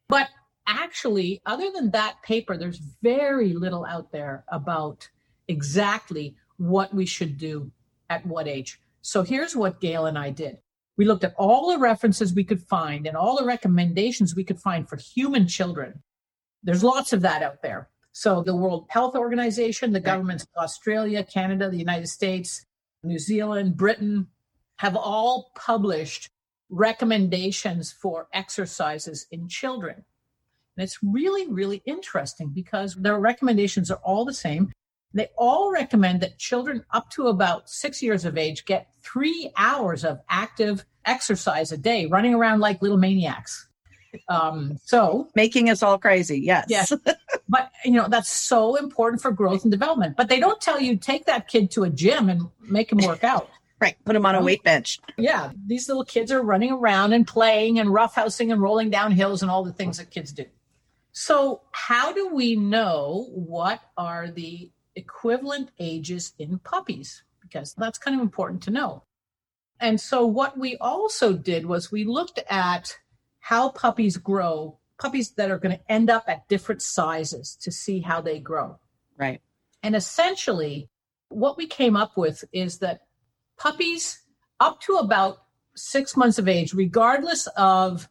But 0.08 0.30
actually, 0.68 1.42
other 1.46 1.72
than 1.74 1.92
that 1.92 2.22
paper, 2.24 2.58
there's 2.58 2.82
very 3.02 3.54
little 3.54 3.86
out 3.86 4.12
there 4.12 4.44
about 4.50 5.10
exactly 5.48 6.36
what 6.58 6.94
we 6.94 7.06
should 7.06 7.38
do 7.38 7.72
at 8.10 8.26
what 8.26 8.48
age. 8.48 8.80
So 9.02 9.24
here's 9.24 9.56
what 9.56 9.80
Gayle 9.80 10.06
and 10.06 10.18
I 10.18 10.30
did. 10.30 10.58
We 10.98 11.06
looked 11.06 11.24
at 11.24 11.36
all 11.38 11.72
the 11.72 11.78
references 11.78 12.34
we 12.34 12.44
could 12.44 12.62
find 12.62 13.06
and 13.06 13.16
all 13.16 13.38
the 13.38 13.46
recommendations 13.46 14.36
we 14.36 14.44
could 14.44 14.60
find 14.60 14.90
for 14.90 14.98
human 14.98 15.48
children. 15.48 16.02
There's 16.64 16.84
lots 16.84 17.14
of 17.14 17.22
that 17.22 17.44
out 17.44 17.62
there. 17.62 17.90
So 18.12 18.42
the 18.42 18.56
World 18.56 18.88
Health 18.90 19.16
Organization, 19.16 19.94
the 19.94 20.00
governments 20.00 20.44
of 20.44 20.64
Australia, 20.64 21.24
Canada, 21.24 21.70
the 21.70 21.78
United 21.78 22.08
States, 22.08 22.66
New 23.04 23.20
Zealand, 23.20 23.78
Britain 23.78 24.28
have 24.78 24.96
all 24.96 25.52
published 25.56 26.30
recommendations 26.70 27.92
for 27.92 28.28
exercises 28.34 29.28
in 29.32 29.48
children. 29.48 30.04
And 30.76 30.84
it's 30.84 31.00
really, 31.02 31.48
really 31.48 31.82
interesting 31.86 32.50
because 32.50 32.96
their 32.96 33.20
recommendations 33.20 33.90
are 33.90 34.00
all 34.04 34.26
the 34.26 34.34
same. 34.34 34.72
They 35.14 35.30
all 35.38 35.72
recommend 35.72 36.22
that 36.22 36.38
children 36.38 36.86
up 36.92 37.10
to 37.12 37.28
about 37.28 37.70
six 37.70 38.04
years 38.04 38.26
of 38.26 38.38
age 38.38 38.66
get 38.66 38.90
three 39.02 39.52
hours 39.58 40.04
of 40.04 40.20
active 40.30 40.86
exercise 41.06 41.72
a 41.72 41.78
day, 41.78 42.06
running 42.06 42.36
around 42.36 42.60
like 42.60 42.82
little 42.82 42.98
maniacs. 42.98 43.68
Um, 44.30 44.78
so 44.84 45.30
making 45.36 45.70
us 45.70 45.82
all 45.82 45.98
crazy. 45.98 46.40
Yes. 46.40 46.66
Yes. 46.70 46.94
but 47.50 47.72
you 47.84 47.92
know, 47.92 48.08
that's 48.10 48.30
so 48.30 48.76
important 48.76 49.22
for 49.22 49.32
growth 49.32 49.64
and 49.64 49.72
development. 49.72 50.16
But 50.18 50.30
they 50.30 50.40
don't 50.40 50.62
tell 50.62 50.80
you 50.80 50.98
take 50.98 51.26
that 51.26 51.48
kid 51.48 51.72
to 51.72 51.84
a 51.84 51.90
gym 51.90 52.30
and 52.30 52.44
make 52.62 52.92
him 52.92 53.00
work 53.00 53.24
out. 53.24 53.50
Right. 53.80 53.96
Put 54.06 54.14
them 54.14 54.26
on 54.26 54.36
a 54.36 54.40
oh. 54.40 54.44
weight 54.44 54.64
bench. 54.64 55.00
Yeah. 55.18 55.52
These 55.66 55.88
little 55.88 56.06
kids 56.06 56.32
are 56.32 56.42
running 56.42 56.72
around 56.72 57.14
and 57.14 57.28
playing 57.28 57.80
and 57.80 57.90
roughhousing 57.90 58.52
and 58.52 58.62
rolling 58.62 58.90
down 58.90 59.12
hills 59.12 59.42
and 59.42 59.52
all 59.52 59.64
the 59.64 59.74
things 59.74 59.98
that 59.98 60.10
kids 60.10 60.32
do. 60.32 60.46
So, 61.12 61.62
how 61.72 62.14
do 62.14 62.30
we 62.34 62.56
know 62.56 63.28
what 63.32 63.82
are 63.98 64.30
the 64.30 64.72
equivalent 64.96 65.72
ages 65.80 66.34
in 66.38 66.60
puppies? 66.60 67.24
Because 67.42 67.74
that's 67.76 67.98
kind 67.98 68.16
of 68.16 68.22
important 68.22 68.62
to 68.64 68.72
know. 68.72 69.04
And 69.80 70.00
so, 70.00 70.26
what 70.26 70.58
we 70.58 70.78
also 70.78 71.34
did 71.34 71.66
was 71.66 71.92
we 71.92 72.04
looked 72.04 72.40
at 72.50 72.98
how 73.40 73.70
puppies 73.70 74.18
grow, 74.18 74.78
puppies 75.00 75.32
that 75.32 75.50
are 75.50 75.58
going 75.58 75.78
to 75.78 75.92
end 75.92 76.10
up 76.10 76.26
at 76.28 76.48
different 76.50 76.82
sizes 76.82 77.58
to 77.62 77.72
see 77.72 78.02
how 78.02 78.22
they 78.22 78.40
grow. 78.40 78.78
Right. 79.18 79.42
And 79.82 79.96
essentially, 79.96 80.90
what 81.30 81.58
we 81.58 81.66
came 81.66 81.96
up 81.96 82.16
with 82.16 82.44
is 82.52 82.80
that 82.80 83.07
puppies 83.58 84.22
up 84.60 84.82
to 84.82 84.96
about 84.96 85.38
six 85.76 86.18
months 86.18 86.38
of 86.38 86.48
age, 86.48 86.74
regardless 86.74 87.48
of 87.58 88.08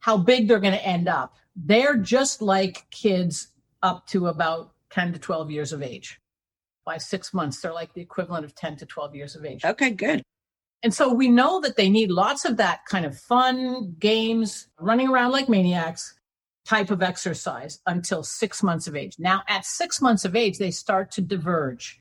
how 0.00 0.16
big 0.16 0.48
they're 0.48 0.60
going 0.60 0.74
to 0.74 0.86
end 0.86 1.08
up, 1.08 1.34
they're 1.54 1.96
just 1.96 2.40
like 2.40 2.86
kids 2.90 3.48
up 3.82 4.06
to 4.08 4.28
about 4.28 4.72
10 4.90 5.12
to 5.12 5.18
12 5.18 5.50
years 5.50 5.72
of 5.72 5.82
age. 5.82 6.20
By 6.84 6.98
six 6.98 7.34
months, 7.34 7.60
they're 7.60 7.72
like 7.72 7.92
the 7.92 8.00
equivalent 8.00 8.44
of 8.44 8.54
10 8.54 8.76
to 8.76 8.86
12 8.86 9.14
years 9.14 9.36
of 9.36 9.44
age. 9.44 9.64
Okay, 9.64 9.90
good. 9.90 10.22
And 10.82 10.94
so 10.94 11.12
we 11.12 11.28
know 11.28 11.60
that 11.60 11.76
they 11.76 11.90
need 11.90 12.10
lots 12.10 12.44
of 12.46 12.56
that 12.56 12.80
kind 12.86 13.04
of 13.04 13.18
fun 13.18 13.94
games, 13.98 14.68
running 14.78 15.08
around 15.08 15.32
like 15.32 15.48
maniacs 15.48 16.14
type 16.64 16.90
of 16.90 17.02
exercise 17.02 17.80
until 17.86 18.22
six 18.22 18.62
months 18.62 18.86
of 18.86 18.96
age. 18.96 19.16
Now, 19.18 19.42
at 19.48 19.66
six 19.66 20.00
months 20.00 20.24
of 20.24 20.34
age, 20.34 20.58
they 20.58 20.70
start 20.70 21.10
to 21.12 21.20
diverge 21.20 22.00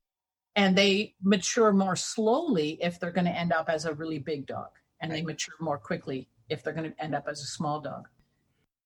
and 0.56 0.78
they 0.78 1.16
mature 1.22 1.72
more 1.72 1.96
slowly 1.96 2.78
if 2.82 3.00
they're 3.00 3.12
going 3.12 3.26
to 3.26 3.38
end 3.38 3.54
up 3.54 3.70
as 3.70 3.86
a 3.86 3.94
really 3.94 4.20
big 4.20 4.46
dog, 4.46 4.70
and 5.02 5.12
they 5.12 5.22
mature 5.22 5.56
more 5.60 5.78
quickly 5.78 6.28
if 6.50 6.64
they're 6.64 6.74
going 6.74 6.92
to 6.92 7.04
end 7.04 7.16
up 7.16 7.28
as 7.28 7.42
a 7.42 7.46
small 7.46 7.80
dog. 7.80 8.08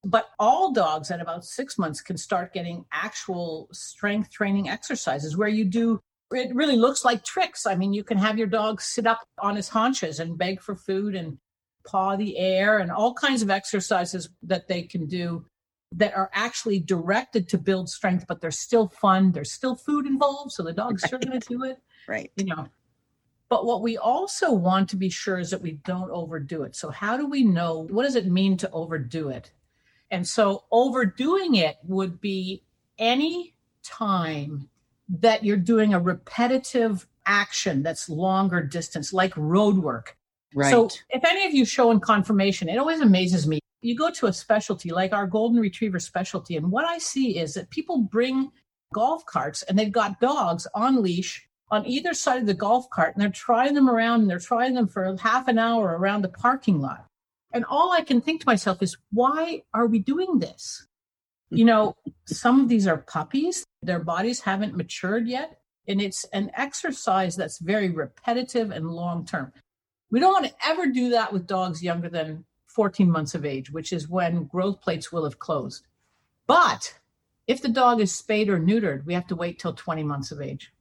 But 0.03 0.29
all 0.38 0.74
dogs 0.74 1.12
at 1.12 1.22
about 1.22 1.46
six 1.46 1.77
months 1.77 2.01
can 2.01 2.17
start 2.17 2.53
getting 2.53 2.86
actual 2.91 3.70
strength 3.72 4.29
training 4.32 4.70
exercises 4.70 5.38
where 5.38 5.48
you 5.48 5.63
do, 5.63 6.01
it 6.32 6.53
really 6.53 6.75
looks 6.75 7.05
like 7.05 7.24
tricks. 7.24 7.65
I 7.65 7.75
mean, 7.75 7.93
you 7.93 8.03
can 8.03 8.17
have 8.17 8.38
your 8.38 8.48
dog 8.48 8.82
sit 8.82 9.08
up 9.08 9.22
on 9.39 9.55
his 9.55 9.70
haunches 9.70 10.20
and 10.20 10.38
beg 10.38 10.62
for 10.62 10.75
food 10.75 11.15
and 11.15 11.38
paw 11.86 12.15
the 12.17 12.38
air 12.38 12.79
and 12.79 12.91
all 12.91 13.13
kinds 13.13 13.41
of 13.41 13.50
exercises 13.50 14.29
that 14.41 14.67
they 14.67 14.84
can 14.84 15.05
do 15.05 15.46
that 15.97 16.15
are 16.15 16.29
actually 16.33 16.79
directed 16.79 17.47
to 17.50 17.57
build 17.57 17.89
strength, 17.89 18.25
but 18.27 18.41
they're 18.41 18.51
still 18.51 18.88
fun. 18.88 19.31
There's 19.31 19.51
still 19.51 19.75
food 19.75 20.05
involved, 20.05 20.51
so 20.51 20.63
the 20.63 20.73
dog's 20.73 21.03
right. 21.03 21.07
still 21.07 21.19
going 21.19 21.39
to 21.39 21.47
do 21.47 21.63
it. 21.63 21.77
Right. 22.07 22.31
You 22.35 22.45
know. 22.45 22.67
But 23.50 23.65
what 23.65 23.81
we 23.81 23.97
also 23.97 24.51
want 24.51 24.89
to 24.89 24.95
be 24.95 25.09
sure 25.09 25.38
is 25.38 25.51
that 25.51 25.62
we 25.62 25.73
don't 25.85 26.09
overdo 26.09 26.63
it. 26.63 26.75
So 26.75 26.89
how 26.89 27.17
do 27.17 27.27
we 27.27 27.43
know 27.43 27.88
what 27.91 28.03
does 28.03 28.15
it 28.15 28.25
mean 28.25 28.57
to 28.57 28.71
overdo 28.71 29.29
it? 29.29 29.51
And 30.09 30.27
so 30.27 30.63
overdoing 30.71 31.55
it 31.55 31.77
would 31.83 32.19
be 32.19 32.63
any 32.97 33.53
time 33.83 34.69
that 35.07 35.43
you're 35.43 35.57
doing 35.57 35.93
a 35.93 36.00
repetitive 36.00 37.07
action 37.27 37.83
that's 37.83 38.09
longer 38.09 38.62
distance, 38.62 39.13
like 39.13 39.33
road 39.38 39.77
work. 39.77 40.17
Right. 40.55 40.71
So 40.71 40.89
if 41.09 41.23
any 41.23 41.45
of 41.45 41.53
you 41.53 41.65
show 41.65 41.91
in 41.91 42.00
conformation, 42.00 42.69
it 42.69 42.77
always 42.77 43.01
amazes 43.01 43.45
me 43.47 43.59
you 43.83 43.95
go 43.95 44.09
to 44.11 44.27
a 44.27 44.33
specialty 44.33 44.91
like 44.91 45.13
our 45.13 45.27
golden 45.27 45.59
retriever 45.59 45.99
specialty, 45.99 46.55
and 46.55 46.71
what 46.71 46.85
I 46.85 46.97
see 46.97 47.37
is 47.37 47.53
that 47.53 47.69
people 47.69 47.99
bring 47.99 48.51
golf 48.93 49.25
carts 49.25 49.63
and 49.63 49.77
they've 49.77 49.91
got 49.91 50.21
dogs 50.21 50.67
on 50.73 51.01
leash 51.01 51.47
on 51.71 51.85
either 51.87 52.13
side 52.13 52.39
of 52.39 52.45
the 52.45 52.53
golf 52.53 52.89
cart 52.91 53.15
and 53.15 53.21
they're 53.21 53.29
trying 53.29 53.73
them 53.73 53.89
around 53.89 54.21
and 54.21 54.29
they're 54.29 54.39
trying 54.39 54.75
them 54.75 54.87
for 54.87 55.17
half 55.17 55.47
an 55.47 55.57
hour 55.57 55.97
around 55.97 56.21
the 56.21 56.29
parking 56.29 56.79
lot. 56.79 57.07
And 57.51 57.65
all 57.65 57.91
I 57.91 58.01
can 58.01 58.21
think 58.21 58.41
to 58.41 58.47
myself 58.47 58.81
is, 58.81 58.95
why 59.11 59.63
are 59.73 59.87
we 59.87 59.99
doing 59.99 60.39
this? 60.39 60.87
You 61.49 61.65
know, 61.65 61.95
some 62.25 62.61
of 62.61 62.69
these 62.69 62.87
are 62.87 62.97
puppies, 62.97 63.65
their 63.81 63.99
bodies 63.99 64.41
haven't 64.41 64.77
matured 64.77 65.27
yet. 65.27 65.59
And 65.87 66.01
it's 66.01 66.25
an 66.25 66.49
exercise 66.55 67.35
that's 67.35 67.59
very 67.59 67.89
repetitive 67.89 68.71
and 68.71 68.89
long 68.89 69.25
term. 69.25 69.51
We 70.09 70.19
don't 70.19 70.31
want 70.31 70.45
to 70.45 70.53
ever 70.65 70.87
do 70.87 71.09
that 71.09 71.33
with 71.33 71.47
dogs 71.47 71.83
younger 71.83 72.09
than 72.09 72.45
14 72.74 73.10
months 73.10 73.36
of 73.36 73.46
age, 73.46 73.72
which 73.72 73.94
is 73.94 74.10
when 74.10 74.46
growth 74.46 74.82
plates 74.82 75.12
will 75.12 75.24
have 75.24 75.39
closed. 75.39 75.88
But 76.48 77.00
if 77.48 77.62
the 77.62 77.70
dog 77.70 78.01
is 78.01 78.13
spayed 78.13 78.50
or 78.50 78.60
neutered, 78.60 79.06
we 79.06 79.13
have 79.13 79.27
to 79.27 79.36
wait 79.36 79.60
till 79.60 79.74
20 79.74 80.03
months 80.03 80.32
of 80.32 80.42
age. 80.42 80.72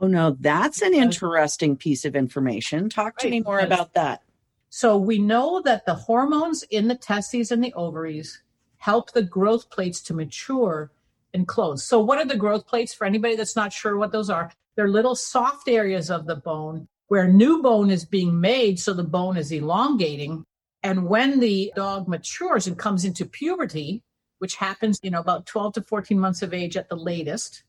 Oh, 0.00 0.06
no, 0.06 0.36
that's 0.40 0.82
an 0.82 0.92
interesting 0.92 1.76
piece 1.76 2.04
of 2.04 2.16
information. 2.16 2.88
Talk 2.88 3.16
to 3.18 3.26
right, 3.26 3.30
me 3.30 3.40
more 3.40 3.60
about 3.60 3.94
that. 3.94 4.22
So, 4.68 4.98
we 4.98 5.18
know 5.18 5.62
that 5.62 5.86
the 5.86 5.94
hormones 5.94 6.64
in 6.64 6.88
the 6.88 6.96
testes 6.96 7.52
and 7.52 7.62
the 7.62 7.72
ovaries 7.74 8.42
help 8.78 9.12
the 9.12 9.22
growth 9.22 9.70
plates 9.70 10.02
to 10.02 10.14
mature 10.14 10.90
and 11.32 11.46
close. 11.46 11.84
So, 11.84 12.00
what 12.00 12.18
are 12.18 12.24
the 12.24 12.36
growth 12.36 12.66
plates 12.66 12.92
for 12.92 13.06
anybody 13.06 13.36
that's 13.36 13.56
not 13.56 13.72
sure 13.72 13.96
what 13.96 14.10
those 14.10 14.30
are? 14.30 14.50
They're 14.74 14.88
little 14.88 15.14
soft 15.14 15.68
areas 15.68 16.10
of 16.10 16.26
the 16.26 16.36
bone 16.36 16.88
where 17.08 17.28
new 17.28 17.62
bone 17.62 17.90
is 17.90 18.04
being 18.04 18.40
made, 18.40 18.80
so 18.80 18.92
the 18.92 19.04
bone 19.04 19.36
is 19.36 19.52
elongating. 19.52 20.44
And 20.84 21.08
when 21.08 21.40
the 21.40 21.72
dog 21.74 22.06
matures 22.08 22.66
and 22.66 22.78
comes 22.78 23.06
into 23.06 23.24
puberty, 23.24 24.02
which 24.38 24.56
happens, 24.56 25.00
you 25.02 25.10
know, 25.10 25.20
about 25.20 25.46
12 25.46 25.74
to 25.74 25.82
14 25.82 26.18
months 26.18 26.42
of 26.42 26.52
age 26.52 26.76
at 26.76 26.90
the 26.90 26.96
latest, 26.96 27.64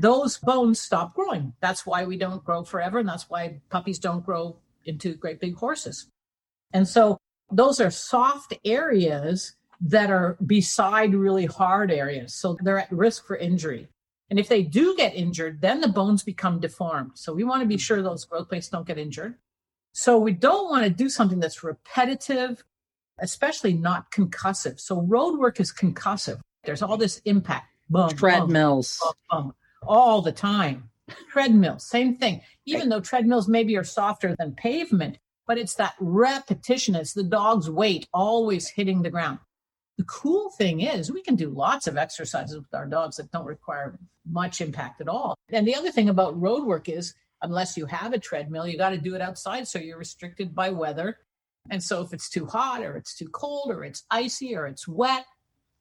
those 0.00 0.38
bones 0.38 0.80
stop 0.80 1.14
growing. 1.14 1.52
That's 1.60 1.84
why 1.84 2.04
we 2.04 2.16
don't 2.16 2.42
grow 2.42 2.64
forever. 2.64 2.98
And 2.98 3.08
that's 3.08 3.28
why 3.28 3.60
puppies 3.68 3.98
don't 3.98 4.24
grow 4.24 4.56
into 4.86 5.14
great 5.14 5.38
big 5.38 5.54
horses. 5.54 6.08
And 6.72 6.88
so 6.88 7.18
those 7.52 7.78
are 7.78 7.90
soft 7.90 8.54
areas 8.64 9.54
that 9.82 10.10
are 10.10 10.38
beside 10.46 11.14
really 11.14 11.44
hard 11.44 11.92
areas. 11.92 12.34
So 12.34 12.56
they're 12.62 12.78
at 12.78 12.90
risk 12.90 13.26
for 13.26 13.36
injury. 13.36 13.88
And 14.30 14.38
if 14.38 14.48
they 14.48 14.62
do 14.62 14.96
get 14.96 15.14
injured, 15.14 15.60
then 15.60 15.82
the 15.82 15.88
bones 15.88 16.22
become 16.22 16.58
deformed. 16.58 17.12
So 17.14 17.34
we 17.34 17.44
want 17.44 17.60
to 17.60 17.68
be 17.68 17.76
sure 17.76 18.00
those 18.02 18.24
growth 18.24 18.48
plates 18.48 18.68
don't 18.68 18.86
get 18.86 18.98
injured. 18.98 19.36
So 19.98 20.18
we 20.18 20.32
don't 20.32 20.68
want 20.68 20.84
to 20.84 20.90
do 20.90 21.08
something 21.08 21.40
that's 21.40 21.64
repetitive, 21.64 22.62
especially 23.18 23.72
not 23.72 24.10
concussive. 24.10 24.78
So 24.78 25.00
road 25.00 25.38
work 25.38 25.58
is 25.58 25.72
concussive. 25.72 26.38
There's 26.64 26.82
all 26.82 26.98
this 26.98 27.22
impact. 27.24 27.68
Boom, 27.88 28.10
treadmills. 28.10 29.00
Boom, 29.02 29.14
boom, 29.30 29.54
all 29.86 30.20
the 30.20 30.32
time. 30.32 30.90
Treadmills, 31.30 31.88
same 31.88 32.14
thing. 32.14 32.42
Even 32.66 32.90
though 32.90 33.00
treadmills 33.00 33.48
maybe 33.48 33.74
are 33.78 33.84
softer 33.84 34.36
than 34.38 34.52
pavement, 34.52 35.16
but 35.46 35.56
it's 35.56 35.76
that 35.76 35.94
repetition. 35.98 36.94
It's 36.94 37.14
the 37.14 37.22
dog's 37.22 37.70
weight 37.70 38.06
always 38.12 38.68
hitting 38.68 39.00
the 39.00 39.08
ground. 39.08 39.38
The 39.96 40.04
cool 40.04 40.50
thing 40.50 40.82
is 40.82 41.10
we 41.10 41.22
can 41.22 41.36
do 41.36 41.48
lots 41.48 41.86
of 41.86 41.96
exercises 41.96 42.58
with 42.58 42.74
our 42.74 42.84
dogs 42.84 43.16
that 43.16 43.30
don't 43.30 43.46
require 43.46 43.98
much 44.30 44.60
impact 44.60 45.00
at 45.00 45.08
all. 45.08 45.38
And 45.48 45.66
the 45.66 45.74
other 45.74 45.90
thing 45.90 46.10
about 46.10 46.38
road 46.38 46.66
work 46.66 46.90
is 46.90 47.14
unless 47.42 47.76
you 47.76 47.86
have 47.86 48.12
a 48.12 48.18
treadmill, 48.18 48.66
you 48.66 48.78
got 48.78 48.90
to 48.90 48.98
do 48.98 49.14
it 49.14 49.20
outside. 49.20 49.68
So 49.68 49.78
you're 49.78 49.98
restricted 49.98 50.54
by 50.54 50.70
weather. 50.70 51.18
And 51.70 51.82
so 51.82 52.02
if 52.02 52.12
it's 52.12 52.30
too 52.30 52.46
hot 52.46 52.82
or 52.82 52.96
it's 52.96 53.16
too 53.16 53.28
cold 53.28 53.70
or 53.70 53.84
it's 53.84 54.04
icy 54.10 54.56
or 54.56 54.66
it's 54.66 54.86
wet, 54.86 55.24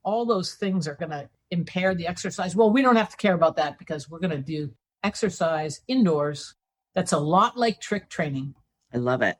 all 0.04 0.26
those 0.26 0.54
things 0.54 0.88
are 0.88 0.96
going 0.96 1.12
to 1.12 1.30
impair 1.52 1.96
the 1.96 2.08
exercise. 2.08 2.56
Well, 2.56 2.72
we 2.72 2.82
don't 2.82 2.96
have 2.96 3.10
to 3.10 3.18
care 3.18 3.34
about 3.34 3.56
that 3.58 3.78
because 3.78 4.10
we're 4.10 4.20
going 4.20 4.32
to 4.32 4.38
do 4.38 4.72
exercise 5.04 5.82
indoors. 5.88 6.56
That's 6.94 7.12
a 7.12 7.20
lot 7.20 7.58
like 7.58 7.80
trick 7.82 8.10
training. 8.10 8.56
I 8.94 8.98
love 8.98 9.22
it. 9.22 9.38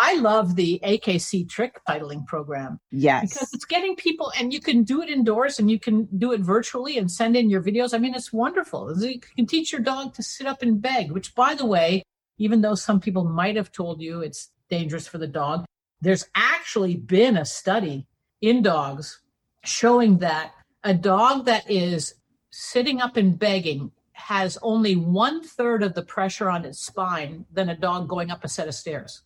I 0.00 0.14
love 0.14 0.54
the 0.54 0.80
AKC 0.84 1.48
trick 1.48 1.80
titling 1.88 2.24
program. 2.24 2.78
Yes. 2.92 3.32
Because 3.32 3.52
it's 3.52 3.64
getting 3.64 3.96
people, 3.96 4.32
and 4.38 4.52
you 4.52 4.60
can 4.60 4.84
do 4.84 5.02
it 5.02 5.10
indoors 5.10 5.58
and 5.58 5.68
you 5.68 5.80
can 5.80 6.08
do 6.18 6.32
it 6.32 6.40
virtually 6.40 6.98
and 6.98 7.10
send 7.10 7.36
in 7.36 7.50
your 7.50 7.60
videos. 7.60 7.92
I 7.92 7.98
mean, 7.98 8.14
it's 8.14 8.32
wonderful. 8.32 8.96
You 8.96 9.18
can 9.18 9.46
teach 9.46 9.72
your 9.72 9.80
dog 9.80 10.14
to 10.14 10.22
sit 10.22 10.46
up 10.46 10.62
and 10.62 10.80
beg, 10.80 11.10
which, 11.10 11.34
by 11.34 11.54
the 11.56 11.66
way, 11.66 12.04
even 12.38 12.60
though 12.60 12.76
some 12.76 13.00
people 13.00 13.24
might 13.24 13.56
have 13.56 13.72
told 13.72 14.00
you 14.00 14.20
it's 14.20 14.50
dangerous 14.70 15.08
for 15.08 15.18
the 15.18 15.26
dog, 15.26 15.64
there's 16.00 16.26
actually 16.36 16.94
been 16.94 17.36
a 17.36 17.44
study 17.44 18.06
in 18.40 18.62
dogs 18.62 19.20
showing 19.64 20.18
that 20.18 20.52
a 20.84 20.94
dog 20.94 21.44
that 21.46 21.68
is 21.68 22.14
sitting 22.50 23.00
up 23.00 23.16
and 23.16 23.36
begging 23.36 23.90
has 24.12 24.58
only 24.62 24.94
one 24.94 25.42
third 25.42 25.82
of 25.82 25.94
the 25.94 26.02
pressure 26.02 26.48
on 26.48 26.64
its 26.64 26.78
spine 26.78 27.44
than 27.52 27.68
a 27.68 27.76
dog 27.76 28.08
going 28.08 28.30
up 28.30 28.44
a 28.44 28.48
set 28.48 28.68
of 28.68 28.74
stairs. 28.74 29.22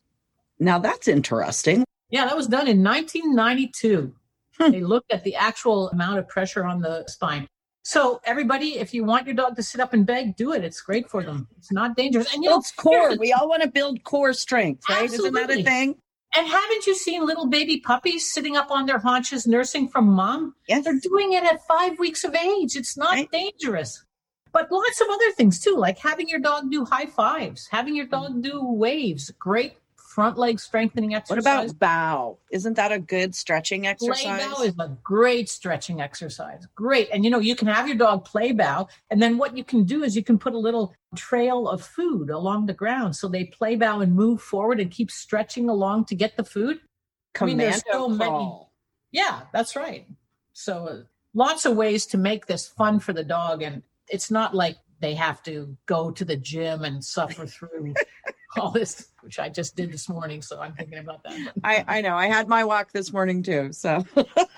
Now 0.63 0.79
that's 0.79 1.09
interesting. 1.09 1.85
Yeah, 2.11 2.27
that 2.27 2.37
was 2.37 2.47
done 2.47 2.69
in 2.69 2.83
1992. 2.85 4.15
Hmm. 4.59 4.71
They 4.71 4.81
looked 4.81 5.13
at 5.13 5.25
the 5.25 5.35
actual 5.35 5.89
amount 5.91 6.19
of 6.19 6.29
pressure 6.29 6.65
on 6.65 6.81
the 6.81 7.05
spine. 7.09 7.49
So 7.85 8.21
everybody, 8.25 8.79
if 8.79 8.95
you 8.95 9.03
want 9.03 9.27
your 9.27 9.35
dog 9.35 9.57
to 9.57 9.63
sit 9.63 9.81
up 9.81 9.93
and 9.93 10.07
beg, 10.07 10.37
do 10.37 10.53
it. 10.53 10.63
It's 10.63 10.81
great 10.81 11.11
for 11.11 11.25
them. 11.25 11.49
It's 11.59 11.73
not 11.73 11.97
dangerous. 11.97 12.33
And 12.33 12.45
you 12.45 12.51
know, 12.51 12.59
it's 12.59 12.71
core. 12.71 13.17
We 13.17 13.33
all 13.33 13.49
want 13.49 13.63
to 13.63 13.69
build 13.69 14.05
core 14.05 14.33
strength, 14.33 14.85
right? 14.89 15.03
Absolutely. 15.05 15.41
Isn't 15.41 15.49
that 15.49 15.59
a 15.59 15.63
thing? 15.65 15.97
And 16.35 16.47
haven't 16.47 16.87
you 16.87 16.95
seen 16.95 17.27
little 17.27 17.47
baby 17.47 17.81
puppies 17.81 18.33
sitting 18.33 18.57
up 18.57 18.71
on 18.71 18.87
their 18.87 18.99
haunches 18.99 19.47
nursing 19.47 19.89
from 19.89 20.07
mom? 20.07 20.55
Yes. 20.69 20.85
They're 20.85 21.01
doing 21.01 21.33
it 21.33 21.43
at 21.43 21.67
five 21.67 21.99
weeks 21.99 22.23
of 22.23 22.35
age. 22.37 22.77
It's 22.77 22.97
not 22.97 23.15
right. 23.15 23.31
dangerous. 23.33 24.05
But 24.53 24.71
lots 24.71 25.01
of 25.01 25.09
other 25.11 25.33
things 25.33 25.61
too, 25.61 25.77
like 25.77 25.99
having 25.99 26.29
your 26.29 26.39
dog 26.39 26.71
do 26.71 26.85
high 26.85 27.07
fives, 27.07 27.67
having 27.71 27.97
your 27.97 28.07
dog 28.07 28.43
do 28.43 28.65
waves. 28.65 29.31
Great 29.39 29.77
front 30.13 30.37
leg 30.37 30.61
strengthening 30.61 31.15
exercise. 31.15 31.45
What 31.45 31.67
about 31.67 31.79
bow? 31.79 32.39
Isn't 32.51 32.75
that 32.75 32.93
a 32.93 32.99
good 32.99 33.35
stretching 33.35 33.87
exercise? 33.87 34.23
Play 34.23 34.39
bow 34.39 34.63
is 34.63 34.75
a 34.79 34.97
great 35.03 35.49
stretching 35.49 36.03
exercise. 36.03 36.67
Great. 36.75 37.09
And 37.13 37.25
you 37.25 37.31
know, 37.31 37.39
you 37.39 37.57
can 37.57 37.69
have 37.69 37.89
your 37.89 37.97
dog 37.97 38.25
play 38.25 38.53
bow. 38.53 38.89
And 39.11 39.23
then 39.23 39.39
what 39.39 39.57
you 39.57 39.65
can 39.65 39.85
do 39.85 40.05
is 40.05 40.15
you 40.15 40.23
can 40.23 40.39
put 40.39 40.53
a 40.53 40.59
little 40.59 40.95
trail 41.17 41.67
of 41.67 41.83
food 41.83 42.29
along 42.29 42.67
the 42.67 42.75
ground. 42.75 43.17
So 43.17 43.27
they 43.27 43.45
play 43.45 43.75
bow 43.77 44.01
and 44.01 44.15
move 44.15 44.43
forward 44.43 44.81
and 44.81 44.91
keep 44.91 45.11
stretching 45.11 45.71
along 45.71 46.05
to 46.07 46.15
get 46.15 46.37
the 46.37 46.45
food. 46.45 46.81
Commando 47.33 47.65
I 47.65 47.71
mean, 47.71 47.81
so 47.91 48.09
Many, 48.11 48.53
yeah, 49.13 49.41
that's 49.53 49.75
right. 49.77 50.07
So 50.53 50.87
uh, 50.87 50.97
lots 51.33 51.65
of 51.65 51.75
ways 51.75 52.05
to 52.07 52.19
make 52.19 52.45
this 52.45 52.69
fun 52.69 53.01
for 53.01 53.15
the 53.15 53.25
dog. 53.25 53.63
And 53.63 53.83
it's 54.09 54.31
not 54.31 54.55
like 54.55 54.77
they 55.01 55.15
have 55.15 55.43
to 55.43 55.77
go 55.87 56.11
to 56.11 56.25
the 56.25 56.37
gym 56.37 56.85
and 56.85 57.05
suffer 57.05 57.47
through 57.47 57.95
all 58.59 58.71
this, 58.71 59.09
which 59.21 59.39
I 59.39 59.49
just 59.49 59.77
did 59.77 59.93
this 59.93 60.09
morning. 60.09 60.43
So 60.43 60.61
I'm 60.61 60.75
thinking 60.75 60.99
about 60.99 61.23
that. 61.25 61.53
I, 61.65 61.85
I 61.87 62.01
know. 62.01 62.17
I 62.17 62.27
had 62.27 62.49
my 62.49 62.65
walk 62.65 62.93
this 62.93 63.13
morning 63.13 63.43
too. 63.43 63.73
So. 63.73 64.05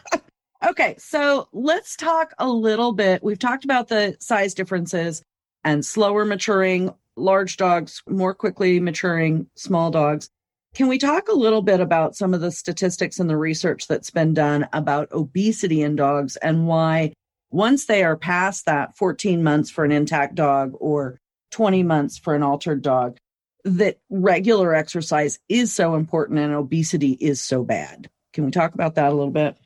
okay. 0.67 0.97
So 0.99 1.49
let's 1.53 1.97
talk 1.97 2.33
a 2.39 2.49
little 2.49 2.93
bit. 2.93 3.23
We've 3.23 3.39
talked 3.39 3.65
about 3.65 3.89
the 3.89 4.17
size 4.21 4.55
differences 4.55 5.23
and 5.63 5.85
slower 5.85 6.25
maturing 6.25 6.93
large 7.17 7.57
dogs, 7.57 8.03
more 8.09 8.35
quickly 8.35 8.81
maturing 8.81 9.47
small 9.55 9.91
dogs. 9.91 10.29
Can 10.75 10.89
we 10.89 10.99
talk 10.99 11.29
a 11.29 11.35
little 11.35 11.63
bit 11.63 11.81
about 11.81 12.17
some 12.17 12.35
of 12.35 12.41
the 12.41 12.51
statistics 12.51 13.21
and 13.21 13.31
the 13.31 13.37
research 13.37 13.87
that's 13.87 14.11
been 14.11 14.35
done 14.35 14.67
about 14.73 15.13
obesity 15.13 15.83
in 15.83 15.95
dogs 15.95 16.35
and 16.37 16.67
why 16.67 17.13
once 17.51 17.87
they 17.87 18.03
are 18.03 18.17
past 18.17 18.67
that 18.67 18.97
14 18.97 19.45
months 19.45 19.71
for 19.71 19.85
an 19.85 19.93
intact 19.93 20.35
dog 20.35 20.73
or 20.81 21.21
20 21.53 21.85
months 21.85 22.19
for 22.19 22.35
an 22.35 22.43
altered 22.43 22.83
dog, 22.83 23.17
that 23.65 23.99
regular 24.11 24.75
exercise 24.75 25.39
is 25.49 25.73
so 25.73 25.95
important 25.95 26.39
and 26.39 26.53
obesity 26.53 27.13
is 27.13 27.41
so 27.41 27.65
bad. 27.65 28.11
Can 28.33 28.45
we 28.45 28.51
talk 28.51 28.75
about 28.75 28.95
that 28.97 29.11
a 29.11 29.15
little 29.15 29.31
bit? 29.31 29.57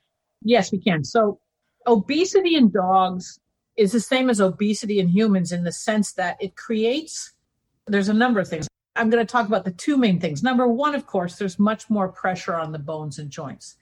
Yes, 0.42 0.70
we 0.70 0.78
can. 0.78 1.04
So, 1.04 1.40
obesity 1.86 2.54
in 2.54 2.70
dogs 2.70 3.40
is 3.76 3.92
the 3.92 4.00
same 4.00 4.30
as 4.30 4.40
obesity 4.40 5.00
in 5.00 5.08
humans 5.08 5.52
in 5.52 5.64
the 5.64 5.72
sense 5.72 6.12
that 6.12 6.36
it 6.40 6.56
creates, 6.56 7.32
there's 7.86 8.08
a 8.08 8.14
number 8.14 8.40
of 8.40 8.48
things. 8.48 8.68
I'm 8.94 9.10
going 9.10 9.24
to 9.24 9.30
talk 9.30 9.46
about 9.46 9.64
the 9.64 9.70
two 9.70 9.96
main 9.96 10.20
things. 10.20 10.42
Number 10.42 10.66
one, 10.66 10.94
of 10.94 11.06
course, 11.06 11.36
there's 11.36 11.58
much 11.58 11.88
more 11.88 12.08
pressure 12.08 12.56
on 12.56 12.72
the 12.72 12.78
bones 12.78 13.18
and 13.18 13.30
joints, 13.30 13.76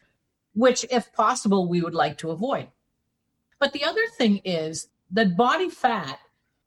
which, 0.54 0.84
if 0.90 1.12
possible, 1.12 1.68
we 1.68 1.80
would 1.80 1.94
like 1.94 2.18
to 2.18 2.30
avoid. 2.30 2.68
But 3.58 3.72
the 3.72 3.84
other 3.84 4.02
thing 4.18 4.42
is 4.44 4.88
that 5.10 5.36
body 5.36 5.70
fat 5.70 6.18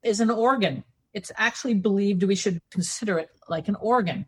is 0.03 0.19
an 0.19 0.31
organ 0.31 0.83
it's 1.13 1.31
actually 1.37 1.75
believed 1.75 2.23
we 2.23 2.35
should 2.35 2.59
consider 2.71 3.17
it 3.17 3.29
like 3.47 3.67
an 3.67 3.75
organ. 3.75 4.25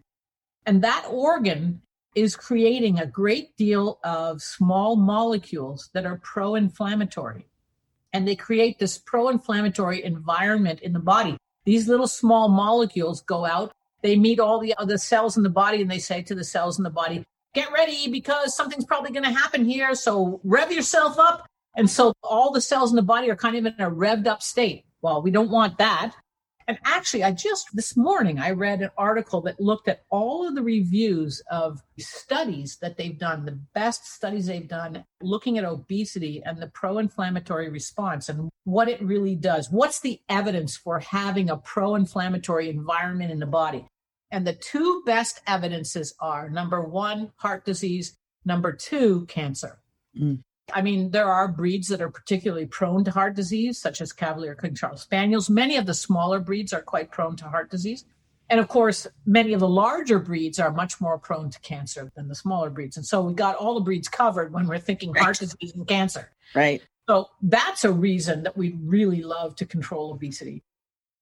And 0.66 0.84
that 0.84 1.06
organ 1.10 1.82
is 2.16 2.36
creating 2.36 3.00
a 3.00 3.06
great 3.06 3.56
deal 3.56 4.00
of 4.04 4.42
small 4.42 4.96
molecules 4.96 5.90
that 5.94 6.06
are 6.06 6.20
pro 6.24 6.56
inflammatory. 6.56 7.48
And 8.14 8.28
they 8.28 8.36
create 8.36 8.78
this 8.80 8.98
pro 8.98 9.30
inflammatory 9.30 10.04
environment 10.04 10.82
in 10.82 10.92
the 10.92 11.00
body. 11.00 11.38
These 11.64 11.88
little 11.88 12.08
small 12.08 12.50
molecules 12.50 13.22
go 13.22 13.46
out, 13.46 13.72
they 14.02 14.16
meet 14.16 14.40
all 14.40 14.60
the 14.60 14.76
other 14.78 14.98
cells 14.98 15.38
in 15.38 15.44
the 15.44 15.50
body, 15.50 15.82
and 15.82 15.90
they 15.90 16.00
say 16.00 16.22
to 16.24 16.36
the 16.36 16.44
cells 16.44 16.78
in 16.78 16.84
the 16.84 16.90
body, 16.90 17.24
Get 17.54 17.72
ready 17.72 18.10
because 18.10 18.56
something's 18.56 18.86
probably 18.86 19.12
going 19.12 19.26
to 19.26 19.32
happen 19.32 19.66
here. 19.66 19.94
So 19.94 20.40
rev 20.46 20.72
yourself 20.72 21.20
up. 21.20 21.46
And 21.76 21.90
so 21.90 22.14
all 22.24 22.52
the 22.52 22.62
cells 22.62 22.92
in 22.92 22.96
the 22.96 23.02
body 23.02 23.30
are 23.30 23.36
kind 23.36 23.56
of 23.56 23.66
in 23.66 23.74
a 23.80 23.92
revved 23.92 24.26
up 24.26 24.42
state. 24.42 24.86
Well, 25.02 25.22
we 25.22 25.32
don't 25.32 25.52
want 25.52 25.78
that. 25.78 26.14
And 26.72 26.80
actually, 26.86 27.26
I 27.26 27.34
just 27.34 27.68
this 27.74 27.98
morning 27.98 28.40
I 28.40 28.52
read 28.52 28.82
an 28.82 28.92
article 28.98 29.42
that 29.42 29.60
looked 29.60 29.90
at 29.90 30.04
all 30.10 30.48
of 30.48 30.56
the 30.56 30.62
reviews 30.62 31.44
of 31.52 31.82
studies 32.00 32.78
that 32.82 32.96
they've 32.96 33.20
done, 33.20 33.44
the 33.44 33.60
best 33.74 34.06
studies 34.06 34.46
they've 34.46 34.70
done 34.70 35.04
looking 35.22 35.58
at 35.58 35.66
obesity 35.66 36.42
and 36.46 36.62
the 36.62 36.68
pro 36.68 37.00
inflammatory 37.00 37.70
response 37.70 38.30
and 38.30 38.50
what 38.64 38.88
it 38.88 39.02
really 39.02 39.36
does. 39.36 39.70
What's 39.70 40.00
the 40.00 40.22
evidence 40.30 40.78
for 40.78 41.00
having 41.00 41.50
a 41.50 41.58
pro 41.58 41.96
inflammatory 41.96 42.70
environment 42.70 43.32
in 43.32 43.40
the 43.40 43.46
body? 43.46 43.86
And 44.32 44.48
the 44.48 44.54
two 44.54 45.04
best 45.06 45.42
evidences 45.48 46.16
are 46.22 46.50
number 46.50 46.82
one, 46.82 47.34
heart 47.36 47.66
disease, 47.66 48.18
number 48.46 48.72
two, 48.72 49.26
cancer. 49.26 49.82
Mm. 50.18 50.42
I 50.74 50.82
mean, 50.82 51.12
there 51.12 51.28
are 51.28 51.48
breeds 51.48 51.88
that 51.90 52.02
are 52.02 52.10
particularly 52.10 52.66
prone 52.66 53.04
to 53.06 53.12
heart 53.12 53.36
disease, 53.36 53.78
such 53.78 54.02
as 54.02 54.12
Cavalier 54.14 54.56
King 54.56 54.76
Charles 54.76 55.02
Spaniels. 55.02 55.50
Many 55.50 55.78
of 55.78 55.86
the 55.86 55.94
smaller 55.94 56.40
breeds 56.40 56.74
are 56.74 56.82
quite 56.82 57.12
prone 57.12 57.36
to 57.38 57.46
heart 57.46 57.70
disease. 57.70 58.06
And 58.50 58.60
of 58.60 58.68
course, 58.68 59.08
many 59.26 59.54
of 59.54 59.62
the 59.62 59.68
larger 59.68 60.20
breeds 60.20 60.60
are 60.60 60.72
much 60.72 61.00
more 61.00 61.18
prone 61.18 61.50
to 61.50 61.60
cancer 61.62 62.12
than 62.16 62.28
the 62.28 62.36
smaller 62.36 62.70
breeds. 62.70 62.98
And 62.98 63.06
so 63.06 63.22
we 63.22 63.34
got 63.34 63.56
all 63.56 63.76
the 63.76 63.82
breeds 63.82 64.10
covered 64.10 64.52
when 64.52 64.68
we're 64.68 64.80
thinking 64.80 65.14
right. 65.14 65.24
heart 65.24 65.40
disease 65.40 65.74
and 65.74 65.88
cancer. 65.88 66.32
Right. 66.54 66.82
So 67.08 67.30
that's 67.42 67.86
a 67.86 67.92
reason 67.92 68.44
that 68.44 68.58
we 68.58 68.76
really 68.84 69.24
love 69.24 69.56
to 69.56 69.66
control 69.66 70.12
obesity. 70.12 70.64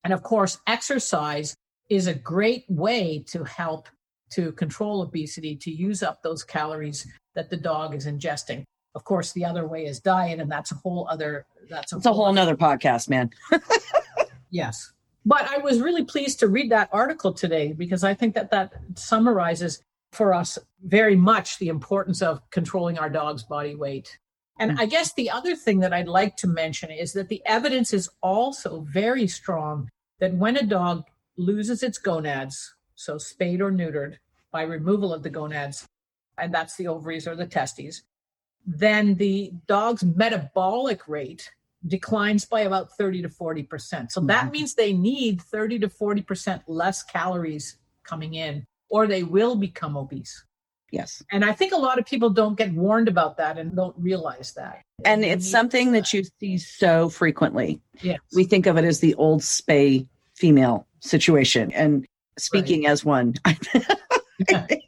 And 0.02 0.12
of 0.12 0.22
course, 0.24 0.58
exercise 0.66 1.54
is 1.88 2.08
a 2.08 2.14
great 2.14 2.64
way 2.68 3.24
to 3.28 3.44
help 3.44 3.88
to 4.30 4.52
control 4.52 5.02
obesity, 5.02 5.56
to 5.56 5.70
use 5.70 6.02
up 6.02 6.22
those 6.22 6.42
calories 6.42 7.06
that 7.34 7.50
the 7.50 7.56
dog 7.56 7.94
is 7.94 8.06
ingesting. 8.06 8.64
Of 8.94 9.04
course, 9.04 9.32
the 9.32 9.44
other 9.44 9.66
way 9.66 9.86
is 9.86 10.00
diet, 10.00 10.40
and 10.40 10.50
that's 10.50 10.72
a 10.72 10.74
whole 10.76 11.06
other. 11.08 11.46
That's 11.68 11.92
a 11.92 11.96
it's 11.96 12.06
whole 12.06 12.14
a 12.14 12.16
whole 12.26 12.38
other 12.38 12.56
podcast, 12.56 13.08
man. 13.08 13.30
yes, 14.50 14.92
but 15.24 15.48
I 15.48 15.58
was 15.58 15.80
really 15.80 16.04
pleased 16.04 16.40
to 16.40 16.48
read 16.48 16.70
that 16.72 16.88
article 16.92 17.32
today 17.32 17.72
because 17.72 18.02
I 18.02 18.14
think 18.14 18.34
that 18.34 18.50
that 18.50 18.72
summarizes 18.96 19.82
for 20.12 20.34
us 20.34 20.58
very 20.82 21.14
much 21.14 21.58
the 21.58 21.68
importance 21.68 22.20
of 22.20 22.40
controlling 22.50 22.98
our 22.98 23.10
dog's 23.10 23.44
body 23.44 23.74
weight. 23.74 24.18
And. 24.58 24.78
I 24.78 24.84
guess 24.84 25.14
the 25.14 25.30
other 25.30 25.56
thing 25.56 25.78
that 25.80 25.94
I'd 25.94 26.08
like 26.08 26.36
to 26.38 26.46
mention 26.46 26.90
is 26.90 27.14
that 27.14 27.28
the 27.28 27.40
evidence 27.46 27.94
is 27.94 28.10
also 28.22 28.86
very 28.92 29.26
strong 29.26 29.88
that 30.18 30.34
when 30.34 30.56
a 30.56 30.66
dog 30.66 31.04
loses 31.38 31.82
its 31.82 31.96
gonads, 31.96 32.74
so 32.94 33.16
spayed 33.16 33.62
or 33.62 33.72
neutered 33.72 34.16
by 34.52 34.62
removal 34.62 35.14
of 35.14 35.22
the 35.22 35.30
gonads, 35.30 35.88
and 36.36 36.52
that's 36.52 36.76
the 36.76 36.88
ovaries 36.88 37.26
or 37.26 37.34
the 37.34 37.46
testes, 37.46 38.02
then 38.76 39.16
the 39.16 39.52
dog's 39.66 40.04
metabolic 40.04 41.08
rate 41.08 41.50
declines 41.86 42.44
by 42.44 42.60
about 42.60 42.92
30 42.92 43.22
to 43.22 43.28
40%. 43.28 44.12
So 44.12 44.20
that 44.20 44.44
mm-hmm. 44.44 44.50
means 44.50 44.74
they 44.74 44.92
need 44.92 45.42
30 45.42 45.80
to 45.80 45.88
40% 45.88 46.62
less 46.66 47.02
calories 47.02 47.78
coming 48.04 48.34
in, 48.34 48.64
or 48.88 49.06
they 49.06 49.22
will 49.22 49.56
become 49.56 49.96
obese. 49.96 50.44
Yes. 50.92 51.22
And 51.30 51.44
I 51.44 51.52
think 51.52 51.72
a 51.72 51.76
lot 51.76 51.98
of 51.98 52.06
people 52.06 52.30
don't 52.30 52.56
get 52.56 52.72
warned 52.72 53.08
about 53.08 53.36
that 53.38 53.58
and 53.58 53.74
don't 53.74 53.94
realize 53.96 54.52
that. 54.54 54.82
And 55.04 55.24
it's 55.24 55.48
something 55.48 55.92
that 55.92 56.12
you 56.12 56.24
see 56.40 56.58
so 56.58 57.08
frequently. 57.08 57.80
Yes. 58.02 58.18
We 58.34 58.44
think 58.44 58.66
of 58.66 58.76
it 58.76 58.84
as 58.84 59.00
the 59.00 59.14
old 59.14 59.40
spay 59.40 60.06
female 60.34 60.86
situation. 61.00 61.72
And 61.72 62.06
speaking 62.38 62.84
right. 62.84 62.90
as 62.90 63.04
one, 63.04 63.34
it 64.38 64.80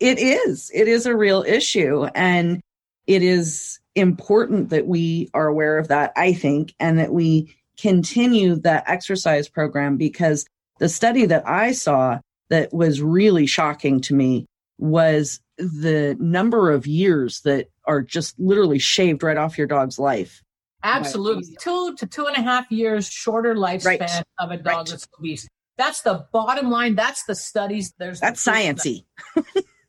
is. 0.00 0.70
It 0.74 0.86
is 0.86 1.06
a 1.06 1.16
real 1.16 1.42
issue. 1.46 2.04
And 2.14 2.60
it 3.08 3.22
is 3.22 3.80
important 3.96 4.68
that 4.68 4.86
we 4.86 5.30
are 5.34 5.48
aware 5.48 5.78
of 5.78 5.88
that, 5.88 6.12
I 6.14 6.34
think, 6.34 6.74
and 6.78 6.98
that 6.98 7.12
we 7.12 7.56
continue 7.78 8.56
that 8.56 8.84
exercise 8.86 9.48
program 9.48 9.96
because 9.96 10.46
the 10.78 10.88
study 10.88 11.24
that 11.26 11.48
I 11.48 11.72
saw 11.72 12.20
that 12.50 12.72
was 12.72 13.00
really 13.00 13.46
shocking 13.46 14.00
to 14.02 14.14
me 14.14 14.46
was 14.78 15.40
the 15.56 16.16
number 16.20 16.70
of 16.70 16.86
years 16.86 17.40
that 17.40 17.68
are 17.84 18.02
just 18.02 18.38
literally 18.38 18.78
shaved 18.78 19.22
right 19.22 19.36
off 19.36 19.58
your 19.58 19.66
dog's 19.66 19.98
life. 19.98 20.42
Absolutely. 20.84 21.56
Two 21.60 21.96
to 21.96 22.06
two 22.06 22.26
and 22.26 22.36
a 22.36 22.42
half 22.42 22.70
years 22.70 23.08
shorter 23.08 23.54
lifespan 23.54 24.00
right. 24.00 24.22
of 24.38 24.50
a 24.50 24.58
dog 24.58 24.66
right. 24.66 24.86
that's 24.86 25.08
obese. 25.18 25.48
That's 25.76 26.02
the 26.02 26.26
bottom 26.32 26.70
line. 26.70 26.94
That's 26.94 27.24
the 27.24 27.34
studies. 27.34 27.94
There's 27.98 28.20
that's 28.20 28.44
the 28.44 28.50
sciency. 28.50 29.04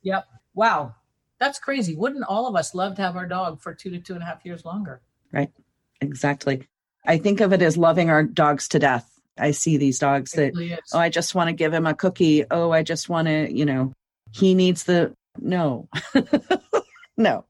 yep. 0.02 0.26
Wow. 0.54 0.94
That's 1.40 1.58
crazy. 1.58 1.96
Wouldn't 1.96 2.24
all 2.28 2.46
of 2.46 2.54
us 2.54 2.74
love 2.74 2.96
to 2.96 3.02
have 3.02 3.16
our 3.16 3.26
dog 3.26 3.60
for 3.60 3.74
two 3.74 3.90
to 3.90 3.98
two 3.98 4.12
and 4.12 4.22
a 4.22 4.26
half 4.26 4.44
years 4.44 4.64
longer? 4.64 5.00
Right. 5.32 5.50
Exactly. 6.02 6.68
I 7.06 7.16
think 7.16 7.40
of 7.40 7.52
it 7.54 7.62
as 7.62 7.78
loving 7.78 8.10
our 8.10 8.22
dogs 8.22 8.68
to 8.68 8.78
death. 8.78 9.10
I 9.38 9.52
see 9.52 9.78
these 9.78 9.98
dogs 9.98 10.32
that, 10.32 10.54
really 10.54 10.78
oh, 10.92 10.98
I 10.98 11.08
just 11.08 11.34
want 11.34 11.48
to 11.48 11.54
give 11.54 11.72
him 11.72 11.86
a 11.86 11.94
cookie. 11.94 12.44
Oh, 12.50 12.72
I 12.72 12.82
just 12.82 13.08
want 13.08 13.26
to, 13.28 13.50
you 13.50 13.64
know, 13.64 13.94
he 14.32 14.54
needs 14.54 14.84
the, 14.84 15.14
no, 15.38 15.88
no. 17.16 17.46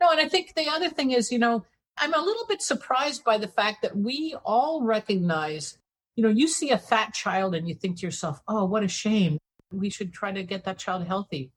No. 0.00 0.10
And 0.10 0.20
I 0.20 0.28
think 0.28 0.54
the 0.54 0.68
other 0.68 0.88
thing 0.88 1.10
is, 1.10 1.30
you 1.30 1.38
know, 1.38 1.64
I'm 1.98 2.14
a 2.14 2.20
little 2.20 2.46
bit 2.46 2.62
surprised 2.62 3.24
by 3.24 3.36
the 3.36 3.48
fact 3.48 3.82
that 3.82 3.94
we 3.94 4.34
all 4.44 4.82
recognize, 4.82 5.76
you 6.16 6.22
know, 6.22 6.30
you 6.30 6.48
see 6.48 6.70
a 6.70 6.78
fat 6.78 7.12
child 7.12 7.54
and 7.54 7.68
you 7.68 7.74
think 7.74 7.98
to 7.98 8.06
yourself, 8.06 8.40
oh, 8.48 8.64
what 8.64 8.82
a 8.82 8.88
shame. 8.88 9.38
We 9.70 9.90
should 9.90 10.14
try 10.14 10.32
to 10.32 10.42
get 10.42 10.64
that 10.64 10.78
child 10.78 11.06
healthy 11.06 11.50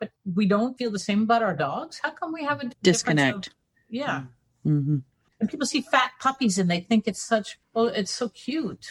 but 0.00 0.10
we 0.34 0.46
don't 0.46 0.76
feel 0.76 0.90
the 0.90 0.98
same 0.98 1.22
about 1.22 1.42
our 1.42 1.54
dogs. 1.54 2.00
How 2.02 2.10
come 2.10 2.32
we 2.32 2.44
have 2.44 2.62
a 2.62 2.70
disconnect? 2.82 3.48
Of, 3.48 3.52
yeah. 3.88 4.22
Mm-hmm. 4.66 4.98
And 5.38 5.48
people 5.48 5.66
see 5.66 5.82
fat 5.82 6.12
puppies 6.20 6.58
and 6.58 6.70
they 6.70 6.80
think 6.80 7.06
it's 7.06 7.22
such, 7.22 7.58
oh, 7.74 7.86
it's 7.86 8.10
so 8.10 8.28
cute. 8.30 8.86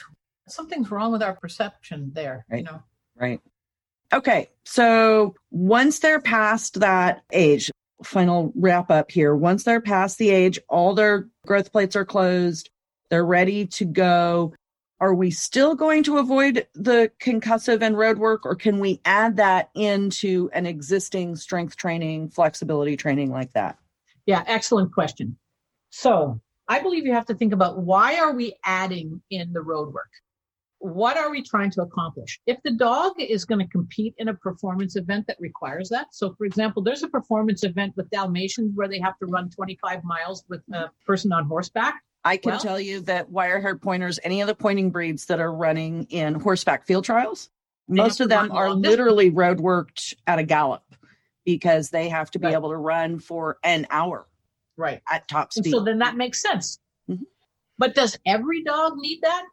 Something's 0.47 0.89
wrong 0.89 1.11
with 1.11 1.21
our 1.21 1.33
perception 1.33 2.11
there, 2.13 2.45
right. 2.49 2.59
you 2.59 2.63
know? 2.63 2.83
Right. 3.15 3.41
Okay. 4.13 4.49
So 4.65 5.35
once 5.51 5.99
they're 5.99 6.21
past 6.21 6.79
that 6.79 7.21
age, 7.31 7.69
final 8.03 8.51
wrap 8.55 8.89
up 8.89 9.11
here. 9.11 9.35
Once 9.35 9.63
they're 9.63 9.81
past 9.81 10.17
the 10.17 10.29
age, 10.29 10.59
all 10.69 10.95
their 10.95 11.27
growth 11.45 11.71
plates 11.71 11.95
are 11.95 12.05
closed. 12.05 12.69
They're 13.09 13.25
ready 13.25 13.65
to 13.67 13.85
go 13.85 14.53
are 15.01 15.13
we 15.13 15.31
still 15.31 15.75
going 15.75 16.03
to 16.03 16.17
avoid 16.17 16.67
the 16.73 17.11
concussive 17.21 17.81
and 17.81 17.97
road 17.97 18.17
work 18.17 18.45
or 18.45 18.55
can 18.55 18.79
we 18.79 18.99
add 19.05 19.37
that 19.37 19.69
into 19.75 20.49
an 20.53 20.65
existing 20.65 21.35
strength 21.35 21.77
training 21.77 22.29
flexibility 22.29 22.97
training 22.97 23.31
like 23.31 23.53
that? 23.53 23.77
Yeah 24.25 24.43
excellent 24.47 24.93
question. 24.93 25.37
So 25.89 26.41
i 26.67 26.79
believe 26.79 27.05
you 27.05 27.13
have 27.13 27.25
to 27.25 27.33
think 27.33 27.53
about 27.53 27.79
why 27.79 28.19
are 28.19 28.33
we 28.33 28.53
adding 28.65 29.21
in 29.29 29.53
the 29.53 29.61
road 29.61 29.93
work? 29.93 30.11
What 30.81 31.17
are 31.17 31.29
we 31.29 31.43
trying 31.43 31.71
to 31.71 31.81
accomplish? 31.81 32.39
If 32.45 32.57
the 32.63 32.71
dog 32.71 33.13
is 33.19 33.43
going 33.43 33.59
to 33.59 33.67
compete 33.67 34.15
in 34.17 34.29
a 34.29 34.33
performance 34.33 34.95
event 34.95 35.27
that 35.27 35.37
requires 35.39 35.89
that 35.89 36.07
so 36.11 36.33
for 36.33 36.45
example 36.45 36.83
there's 36.83 37.03
a 37.03 37.07
performance 37.07 37.63
event 37.63 37.93
with 37.95 38.09
dalmatians 38.09 38.73
where 38.75 38.89
they 38.89 38.99
have 38.99 39.17
to 39.19 39.27
run 39.27 39.49
25 39.49 40.03
miles 40.03 40.43
with 40.49 40.61
a 40.73 40.89
person 41.05 41.31
on 41.31 41.45
horseback 41.45 42.01
I 42.23 42.37
can 42.37 42.51
well, 42.51 42.59
tell 42.59 42.79
you 42.79 43.01
that 43.01 43.29
wire 43.29 43.61
haired 43.61 43.81
pointers, 43.81 44.19
any 44.23 44.41
of 44.41 44.47
the 44.47 44.55
pointing 44.55 44.91
breeds 44.91 45.25
that 45.25 45.39
are 45.39 45.53
running 45.53 46.05
in 46.09 46.35
horseback 46.35 46.85
field 46.85 47.05
trials, 47.05 47.49
most 47.87 48.19
of 48.19 48.29
them 48.29 48.51
are 48.51 48.71
literally 48.71 49.29
road 49.29 49.59
worked 49.59 50.15
at 50.27 50.37
a 50.37 50.43
gallop 50.43 50.83
because 51.45 51.89
they 51.89 52.09
have 52.09 52.29
to 52.31 52.39
be 52.39 52.45
right. 52.45 52.53
able 52.53 52.69
to 52.69 52.77
run 52.77 53.19
for 53.19 53.57
an 53.63 53.87
hour. 53.89 54.27
Right. 54.77 55.01
At 55.11 55.27
top 55.27 55.51
speed. 55.51 55.65
And 55.65 55.71
so 55.71 55.83
then 55.83 55.99
that 55.99 56.15
makes 56.15 56.41
sense. 56.41 56.79
Mm-hmm. 57.09 57.23
But 57.77 57.95
does 57.95 58.17
every 58.25 58.63
dog 58.63 58.97
need 58.97 59.21
that? 59.23 59.45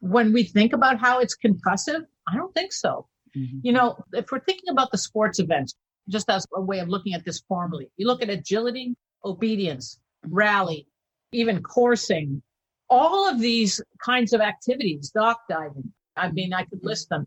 When 0.00 0.32
we 0.32 0.42
think 0.44 0.72
about 0.72 1.00
how 1.00 1.20
it's 1.20 1.36
concussive, 1.36 2.04
I 2.28 2.36
don't 2.36 2.52
think 2.54 2.72
so. 2.72 3.06
Mm-hmm. 3.36 3.58
You 3.62 3.72
know, 3.72 4.04
if 4.12 4.30
we're 4.30 4.40
thinking 4.40 4.68
about 4.70 4.90
the 4.90 4.98
sports 4.98 5.38
events, 5.38 5.74
just 6.08 6.30
as 6.30 6.46
a 6.54 6.60
way 6.60 6.78
of 6.78 6.88
looking 6.88 7.14
at 7.14 7.24
this 7.24 7.42
formally, 7.48 7.90
you 7.96 8.06
look 8.06 8.22
at 8.22 8.30
agility, 8.30 8.94
obedience, 9.24 9.98
rally, 10.26 10.86
even 11.32 11.62
coursing, 11.62 12.42
all 12.88 13.28
of 13.28 13.40
these 13.40 13.80
kinds 14.02 14.32
of 14.32 14.40
activities, 14.40 15.10
dock 15.10 15.40
diving. 15.48 15.92
I 16.16 16.30
mean, 16.32 16.52
I 16.52 16.64
could 16.64 16.82
list 16.82 17.08
them. 17.08 17.26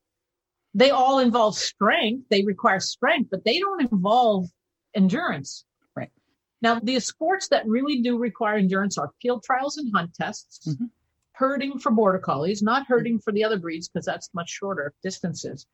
They 0.74 0.90
all 0.90 1.20
involve 1.20 1.56
strength. 1.56 2.28
They 2.30 2.44
require 2.44 2.80
strength, 2.80 3.30
but 3.30 3.44
they 3.44 3.60
don't 3.60 3.82
involve 3.82 4.48
endurance. 4.96 5.66
Right. 5.96 6.12
Now, 6.62 6.80
the 6.80 7.00
sports 7.00 7.50
that 7.50 7.68
really 7.68 8.02
do 8.02 8.18
require 8.18 8.58
endurance 8.58 8.98
are 8.98 9.12
field 9.22 9.44
trials 9.44 9.78
and 9.78 9.92
hunt 9.94 10.14
tests, 10.14 10.68
mm-hmm. 10.68 10.86
herding 11.34 11.80
for 11.80 11.92
border 11.92 12.20
collies, 12.20 12.62
not 12.62 12.88
herding 12.88 13.20
for 13.20 13.32
the 13.32 13.44
other 13.44 13.60
breeds 13.60 13.90
because 13.90 14.06
that's 14.06 14.30
much 14.34 14.50
shorter 14.50 14.94
distances, 15.04 15.66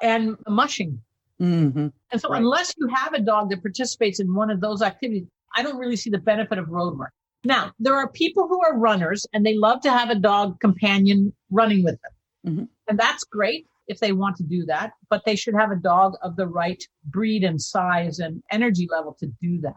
and 0.00 0.36
mushing. 0.48 1.00
Mm-hmm. 1.40 1.88
And 2.10 2.20
so, 2.20 2.30
right. 2.30 2.38
unless 2.38 2.74
you 2.78 2.88
have 2.88 3.12
a 3.12 3.20
dog 3.20 3.50
that 3.50 3.62
participates 3.62 4.18
in 4.18 4.34
one 4.34 4.50
of 4.50 4.60
those 4.60 4.82
activities, 4.82 5.26
I 5.54 5.62
don't 5.62 5.78
really 5.78 5.96
see 5.96 6.10
the 6.10 6.18
benefit 6.18 6.58
of 6.58 6.68
road 6.68 6.98
work. 6.98 7.12
Now, 7.44 7.72
there 7.78 7.94
are 7.94 8.08
people 8.10 8.48
who 8.48 8.60
are 8.64 8.76
runners 8.76 9.26
and 9.32 9.44
they 9.44 9.56
love 9.56 9.80
to 9.82 9.90
have 9.90 10.10
a 10.10 10.14
dog 10.14 10.58
companion 10.60 11.32
running 11.50 11.84
with 11.84 11.98
them. 12.02 12.52
Mm-hmm. 12.52 12.64
And 12.88 12.98
that's 12.98 13.24
great 13.24 13.66
if 13.86 14.00
they 14.00 14.12
want 14.12 14.36
to 14.36 14.42
do 14.42 14.66
that, 14.66 14.92
but 15.08 15.24
they 15.24 15.36
should 15.36 15.54
have 15.54 15.70
a 15.70 15.76
dog 15.76 16.14
of 16.22 16.36
the 16.36 16.46
right 16.46 16.82
breed 17.04 17.44
and 17.44 17.60
size 17.60 18.18
and 18.18 18.42
energy 18.50 18.86
level 18.90 19.16
to 19.20 19.26
do 19.40 19.60
that. 19.62 19.74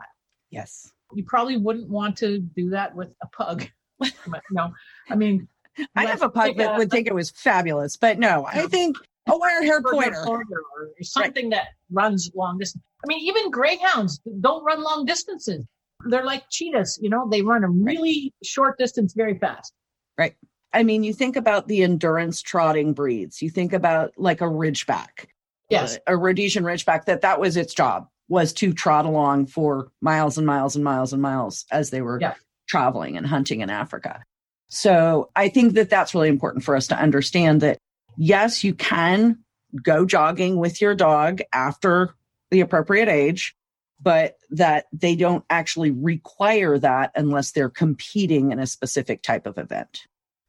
Yes. 0.49 0.91
You 1.13 1.23
probably 1.25 1.57
wouldn't 1.57 1.89
want 1.89 2.17
to 2.17 2.39
do 2.39 2.69
that 2.71 2.95
with 2.95 3.09
a 3.21 3.27
pug. 3.27 3.67
no, 4.51 4.73
I 5.09 5.15
mean, 5.15 5.47
I 5.95 6.05
have 6.05 6.21
a 6.21 6.29
pug 6.29 6.57
that 6.57 6.75
a, 6.75 6.77
would 6.77 6.89
think 6.89 7.07
it 7.07 7.15
was 7.15 7.29
fabulous, 7.29 7.95
but 7.95 8.19
no, 8.19 8.45
I 8.45 8.67
think 8.67 8.97
a 9.27 9.37
wire 9.37 9.61
hair 9.61 9.81
pointer 9.81 10.25
or 10.27 10.89
something 11.01 11.45
right. 11.45 11.57
that 11.57 11.67
runs 11.91 12.31
long 12.35 12.57
distance. 12.57 12.83
I 13.03 13.07
mean, 13.07 13.19
even 13.19 13.51
greyhounds 13.51 14.19
don't 14.41 14.63
run 14.63 14.83
long 14.83 15.05
distances 15.05 15.65
they're 16.05 16.25
like 16.25 16.43
cheetahs, 16.49 16.99
you 17.01 17.09
know, 17.09 17.27
they 17.29 17.41
run 17.41 17.63
a 17.63 17.69
really 17.69 18.33
right. 18.33 18.45
short 18.47 18.77
distance 18.77 19.13
very 19.13 19.37
fast. 19.37 19.73
Right. 20.17 20.35
I 20.73 20.83
mean, 20.83 21.03
you 21.03 21.13
think 21.13 21.35
about 21.35 21.67
the 21.67 21.83
endurance 21.83 22.41
trotting 22.41 22.93
breeds. 22.93 23.41
You 23.41 23.49
think 23.49 23.73
about 23.73 24.13
like 24.17 24.41
a 24.41 24.45
ridgeback. 24.45 25.27
Yes. 25.69 25.97
A, 26.07 26.13
a 26.13 26.17
Rhodesian 26.17 26.63
ridgeback 26.63 27.05
that 27.05 27.21
that 27.21 27.39
was 27.39 27.57
its 27.57 27.73
job 27.73 28.07
was 28.29 28.53
to 28.53 28.73
trot 28.73 29.05
along 29.05 29.47
for 29.47 29.91
miles 30.01 30.37
and 30.37 30.47
miles 30.47 30.75
and 30.75 30.83
miles 30.83 31.11
and 31.11 31.21
miles 31.21 31.65
as 31.71 31.89
they 31.89 32.01
were 32.01 32.19
yeah. 32.21 32.35
traveling 32.67 33.17
and 33.17 33.27
hunting 33.27 33.59
in 33.59 33.69
Africa. 33.69 34.23
So 34.69 35.29
I 35.35 35.49
think 35.49 35.73
that 35.73 35.89
that's 35.89 36.15
really 36.15 36.29
important 36.29 36.63
for 36.63 36.77
us 36.77 36.87
to 36.87 36.95
understand 36.95 37.59
that 37.61 37.77
yes, 38.15 38.63
you 38.63 38.73
can 38.73 39.39
go 39.83 40.05
jogging 40.05 40.57
with 40.57 40.81
your 40.81 40.95
dog 40.95 41.41
after 41.51 42.13
the 42.51 42.61
appropriate 42.61 43.09
age, 43.09 43.55
but 44.01 44.35
that 44.51 44.85
they 44.91 45.15
don't 45.15 45.45
actually 45.49 45.91
require 45.91 46.77
that 46.77 47.11
unless 47.15 47.51
they're 47.51 47.69
competing 47.69 48.51
in 48.51 48.59
a 48.59 48.67
specific 48.67 49.21
type 49.23 49.47
of 49.47 49.57
event. 49.57 50.01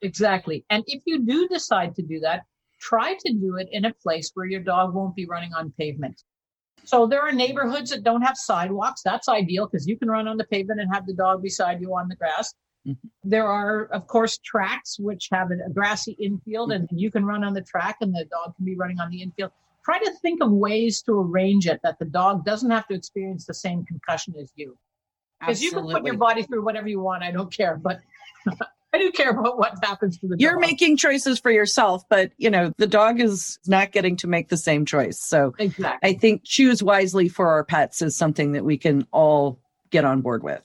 Exactly. 0.03 0.65
And 0.69 0.83
if 0.89 1.03
you 1.07 1.25
do 1.25 1.49
decide 1.49 1.95
to 1.95 2.03
do 2.03 2.19
that, 2.21 2.43
try 2.81 3.15
to 3.15 3.33
do 3.33 3.57
it 3.57 3.69
in 3.71 3.85
a 3.85 3.95
place 3.95 4.33
where 4.35 4.47
your 4.47 4.61
dog 4.61 4.93
won't 4.93 5.15
be 5.15 5.27
running 5.27 5.55
on 5.55 5.73
pavement. 5.79 6.23
So 6.85 7.07
there 7.07 7.21
are 7.21 7.31
neighborhoods 7.31 7.91
that 7.91 8.03
don't 8.03 8.23
have 8.23 8.37
sidewalks. 8.37 9.03
That's 9.05 9.29
ideal 9.29 9.67
because 9.67 9.87
you 9.87 9.97
can 9.97 10.09
run 10.09 10.27
on 10.27 10.37
the 10.37 10.45
pavement 10.45 10.81
and 10.81 10.93
have 10.93 11.07
the 11.07 11.15
dog 11.15 11.41
beside 11.41 11.81
you 11.81 11.97
on 11.97 12.09
the 12.09 12.17
grass. 12.17 12.53
Mm-hmm. 12.87 13.09
There 13.23 13.47
are, 13.47 13.85
of 13.87 14.09
course, 14.09 14.39
tracks 14.39 14.99
which 14.99 15.29
have 15.31 15.53
a 15.53 15.71
grassy 15.71 16.17
infield 16.19 16.71
mm-hmm. 16.71 16.87
and 16.91 17.01
you 17.01 17.13
can 17.13 17.25
run 17.25 17.45
on 17.45 17.55
the 17.55 17.63
track 17.63 17.99
and 18.01 18.13
the 18.13 18.25
dog 18.25 18.57
can 18.57 18.65
be 18.65 18.75
running 18.75 18.99
on 18.99 19.11
the 19.11 19.23
infield. 19.23 19.53
Try 19.85 19.99
to 19.99 20.13
think 20.23 20.43
of 20.43 20.51
ways 20.51 21.03
to 21.03 21.21
arrange 21.21 21.67
it 21.67 21.81
that 21.83 21.99
the 21.99 22.05
dog 22.05 22.45
doesn't 22.45 22.71
have 22.71 22.87
to 22.89 22.95
experience 22.95 23.47
the 23.47 23.55
same 23.55 23.85
concussion 23.85 24.35
as 24.41 24.53
you. 24.55 24.77
Because 25.41 25.63
you 25.63 25.73
can 25.73 25.91
put 25.91 26.05
your 26.05 26.17
body 26.17 26.45
through 26.45 26.65
whatever 26.65 26.89
you 26.89 27.01
want. 27.01 27.25
I 27.25 27.33
don't 27.33 27.53
care. 27.53 27.77
But 27.77 28.01
I 28.93 28.99
do 28.99 29.11
care 29.11 29.31
about 29.31 29.59
what 29.59 29.73
happens 29.83 30.19
to 30.19 30.29
the 30.29 30.37
dog. 30.37 30.41
You're 30.41 30.59
making 30.59 30.99
choices 30.99 31.41
for 31.41 31.51
yourself, 31.51 32.05
but 32.09 32.33
you 32.37 32.51
know, 32.51 32.73
the 32.77 32.87
dog 32.87 33.21
is 33.21 33.59
not 33.67 33.91
getting 33.91 34.17
to 34.19 34.27
make 34.27 34.51
the 34.51 34.57
same 34.57 34.85
choice. 34.85 35.19
So 35.21 35.55
exactly. 35.59 36.11
I 36.11 36.15
think 36.15 36.43
choose 36.45 36.83
wisely 36.83 37.29
for 37.29 37.49
our 37.49 37.65
pets 37.65 38.03
is 38.03 38.17
something 38.17 38.53
that 38.53 38.65
we 38.65 38.77
can 38.77 39.07
all 39.11 39.59
get 39.91 40.05
on 40.05 40.21
board 40.21 40.43
with. 40.45 40.63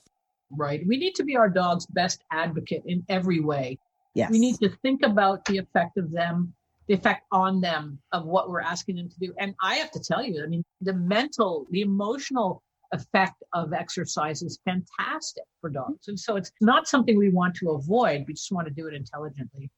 Right. 0.50 0.82
We 0.86 0.96
need 0.96 1.14
to 1.16 1.24
be 1.24 1.36
our 1.36 1.48
dog's 1.48 1.86
best 1.86 2.22
advocate 2.30 2.82
in 2.86 3.04
every 3.08 3.40
way. 3.40 3.78
Yes. 4.14 4.30
We 4.30 4.38
need 4.38 4.56
to 4.58 4.70
think 4.82 5.02
about 5.02 5.44
the 5.44 5.58
effect 5.58 5.96
of 5.96 6.10
them, 6.10 6.54
the 6.88 6.94
effect 6.94 7.26
on 7.30 7.60
them 7.60 7.98
of 8.12 8.24
what 8.24 8.48
we're 8.48 8.60
asking 8.60 8.96
them 8.96 9.08
to 9.08 9.18
do. 9.20 9.34
And 9.38 9.54
I 9.62 9.76
have 9.76 9.90
to 9.92 10.00
tell 10.00 10.24
you, 10.24 10.42
I 10.42 10.46
mean, 10.46 10.64
the 10.80 10.94
mental, 10.94 11.66
the 11.70 11.82
emotional 11.82 12.62
effect 12.92 13.42
of 13.52 13.74
exercise 13.74 14.42
is 14.42 14.58
fantastic 14.64 15.44
for 15.60 15.68
dogs. 15.68 16.08
And 16.08 16.18
so 16.18 16.36
it's 16.36 16.50
not 16.62 16.88
something 16.88 17.18
we 17.18 17.28
want 17.28 17.54
to 17.56 17.70
avoid. 17.72 18.24
We 18.26 18.32
just 18.32 18.50
want 18.50 18.66
to 18.66 18.72
do 18.72 18.86
it 18.86 18.94
intelligently. 18.94 19.70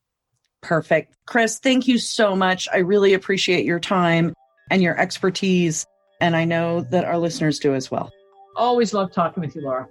Perfect. 0.63 1.17
Chris, 1.27 1.59
thank 1.59 1.89
you 1.89 1.99
so 1.99 2.37
much. 2.37 2.69
I 2.73 2.79
really 2.79 3.15
appreciate 3.15 3.65
your 3.65 3.81
time 3.81 4.33
and 4.71 4.81
your 4.81 4.99
expertise. 4.99 5.87
And 6.21 6.37
I 6.37 6.45
know 6.45 6.83
that 6.83 7.05
our 7.05 7.19
listeners 7.19 7.59
do 7.59 7.75
as 7.75 7.91
well. 7.91 8.13
Always 8.57 8.95
love 8.95 9.11
talking 9.11 9.41
with 9.41 9.57
you, 9.57 9.63
Laura. 9.63 9.89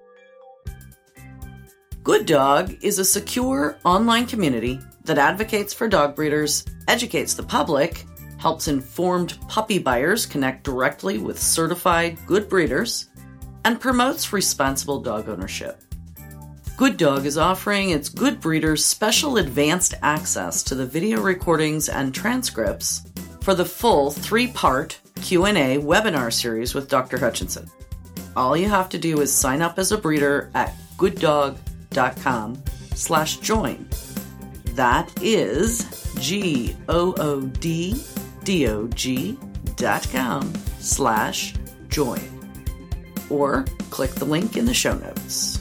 Good 2.03 2.25
Dog 2.25 2.77
is 2.82 2.97
a 2.97 3.05
secure 3.05 3.77
online 3.84 4.25
community 4.25 4.79
that 5.10 5.17
advocates 5.17 5.74
for 5.74 5.88
dog 5.88 6.15
breeders, 6.15 6.63
educates 6.88 7.34
the 7.34 7.41
public, 7.41 8.06
helps 8.38 8.67
informed 8.67 9.39
puppy 9.48 9.80
buyers 9.80 10.28
connect 10.28 10.63
directly 10.63 11.17
with 11.17 11.39
certified 11.39 12.15
good 12.28 12.48
breeders, 12.48 13.10
and 13.65 13.82
promotes 13.82 14.32
responsible 14.32 15.02
dog 15.02 15.28
ownership. 15.28 15.82
Good 16.78 16.98
Dog 16.98 17.26
is 17.26 17.39
offering 17.39 17.89
its 17.89 18.08
good 18.08 18.39
breeders 18.39 18.86
special 18.86 19.38
advanced 19.38 19.95
access 20.04 20.62
to 20.63 20.76
the 20.76 20.86
video 20.86 21.22
recordings 21.22 21.89
and 21.89 22.13
transcripts 22.13 23.02
for 23.41 23.56
the 23.56 23.65
full 23.65 24.12
three-part 24.12 25.00
Q&A 25.15 25.80
webinar 25.80 26.32
series 26.32 26.76
with 26.76 26.88
Dr. 26.88 27.17
Hutchinson. 27.17 27.67
All 28.38 28.56
you 28.56 28.69
have 28.69 28.89
to 28.89 29.00
do 29.00 29.22
is 29.22 29.34
sign 29.34 29.63
up 29.63 29.80
as 29.80 29.91
a 29.91 29.98
breeder 29.98 30.52
at 30.54 30.74
gooddog.com 30.98 32.63
slash 32.93 33.38
join. 33.38 33.89
That 34.79 35.11
is 35.21 35.83
G-O-O-D-D-O-G 36.21 36.77
dot 39.75 40.07
com 40.09 40.53
slash 40.79 41.53
join 41.89 42.21
or 43.29 43.65
click 43.89 44.11
the 44.11 44.23
link 44.23 44.55
in 44.55 44.63
the 44.63 44.73
show 44.73 44.93
notes. 44.93 45.59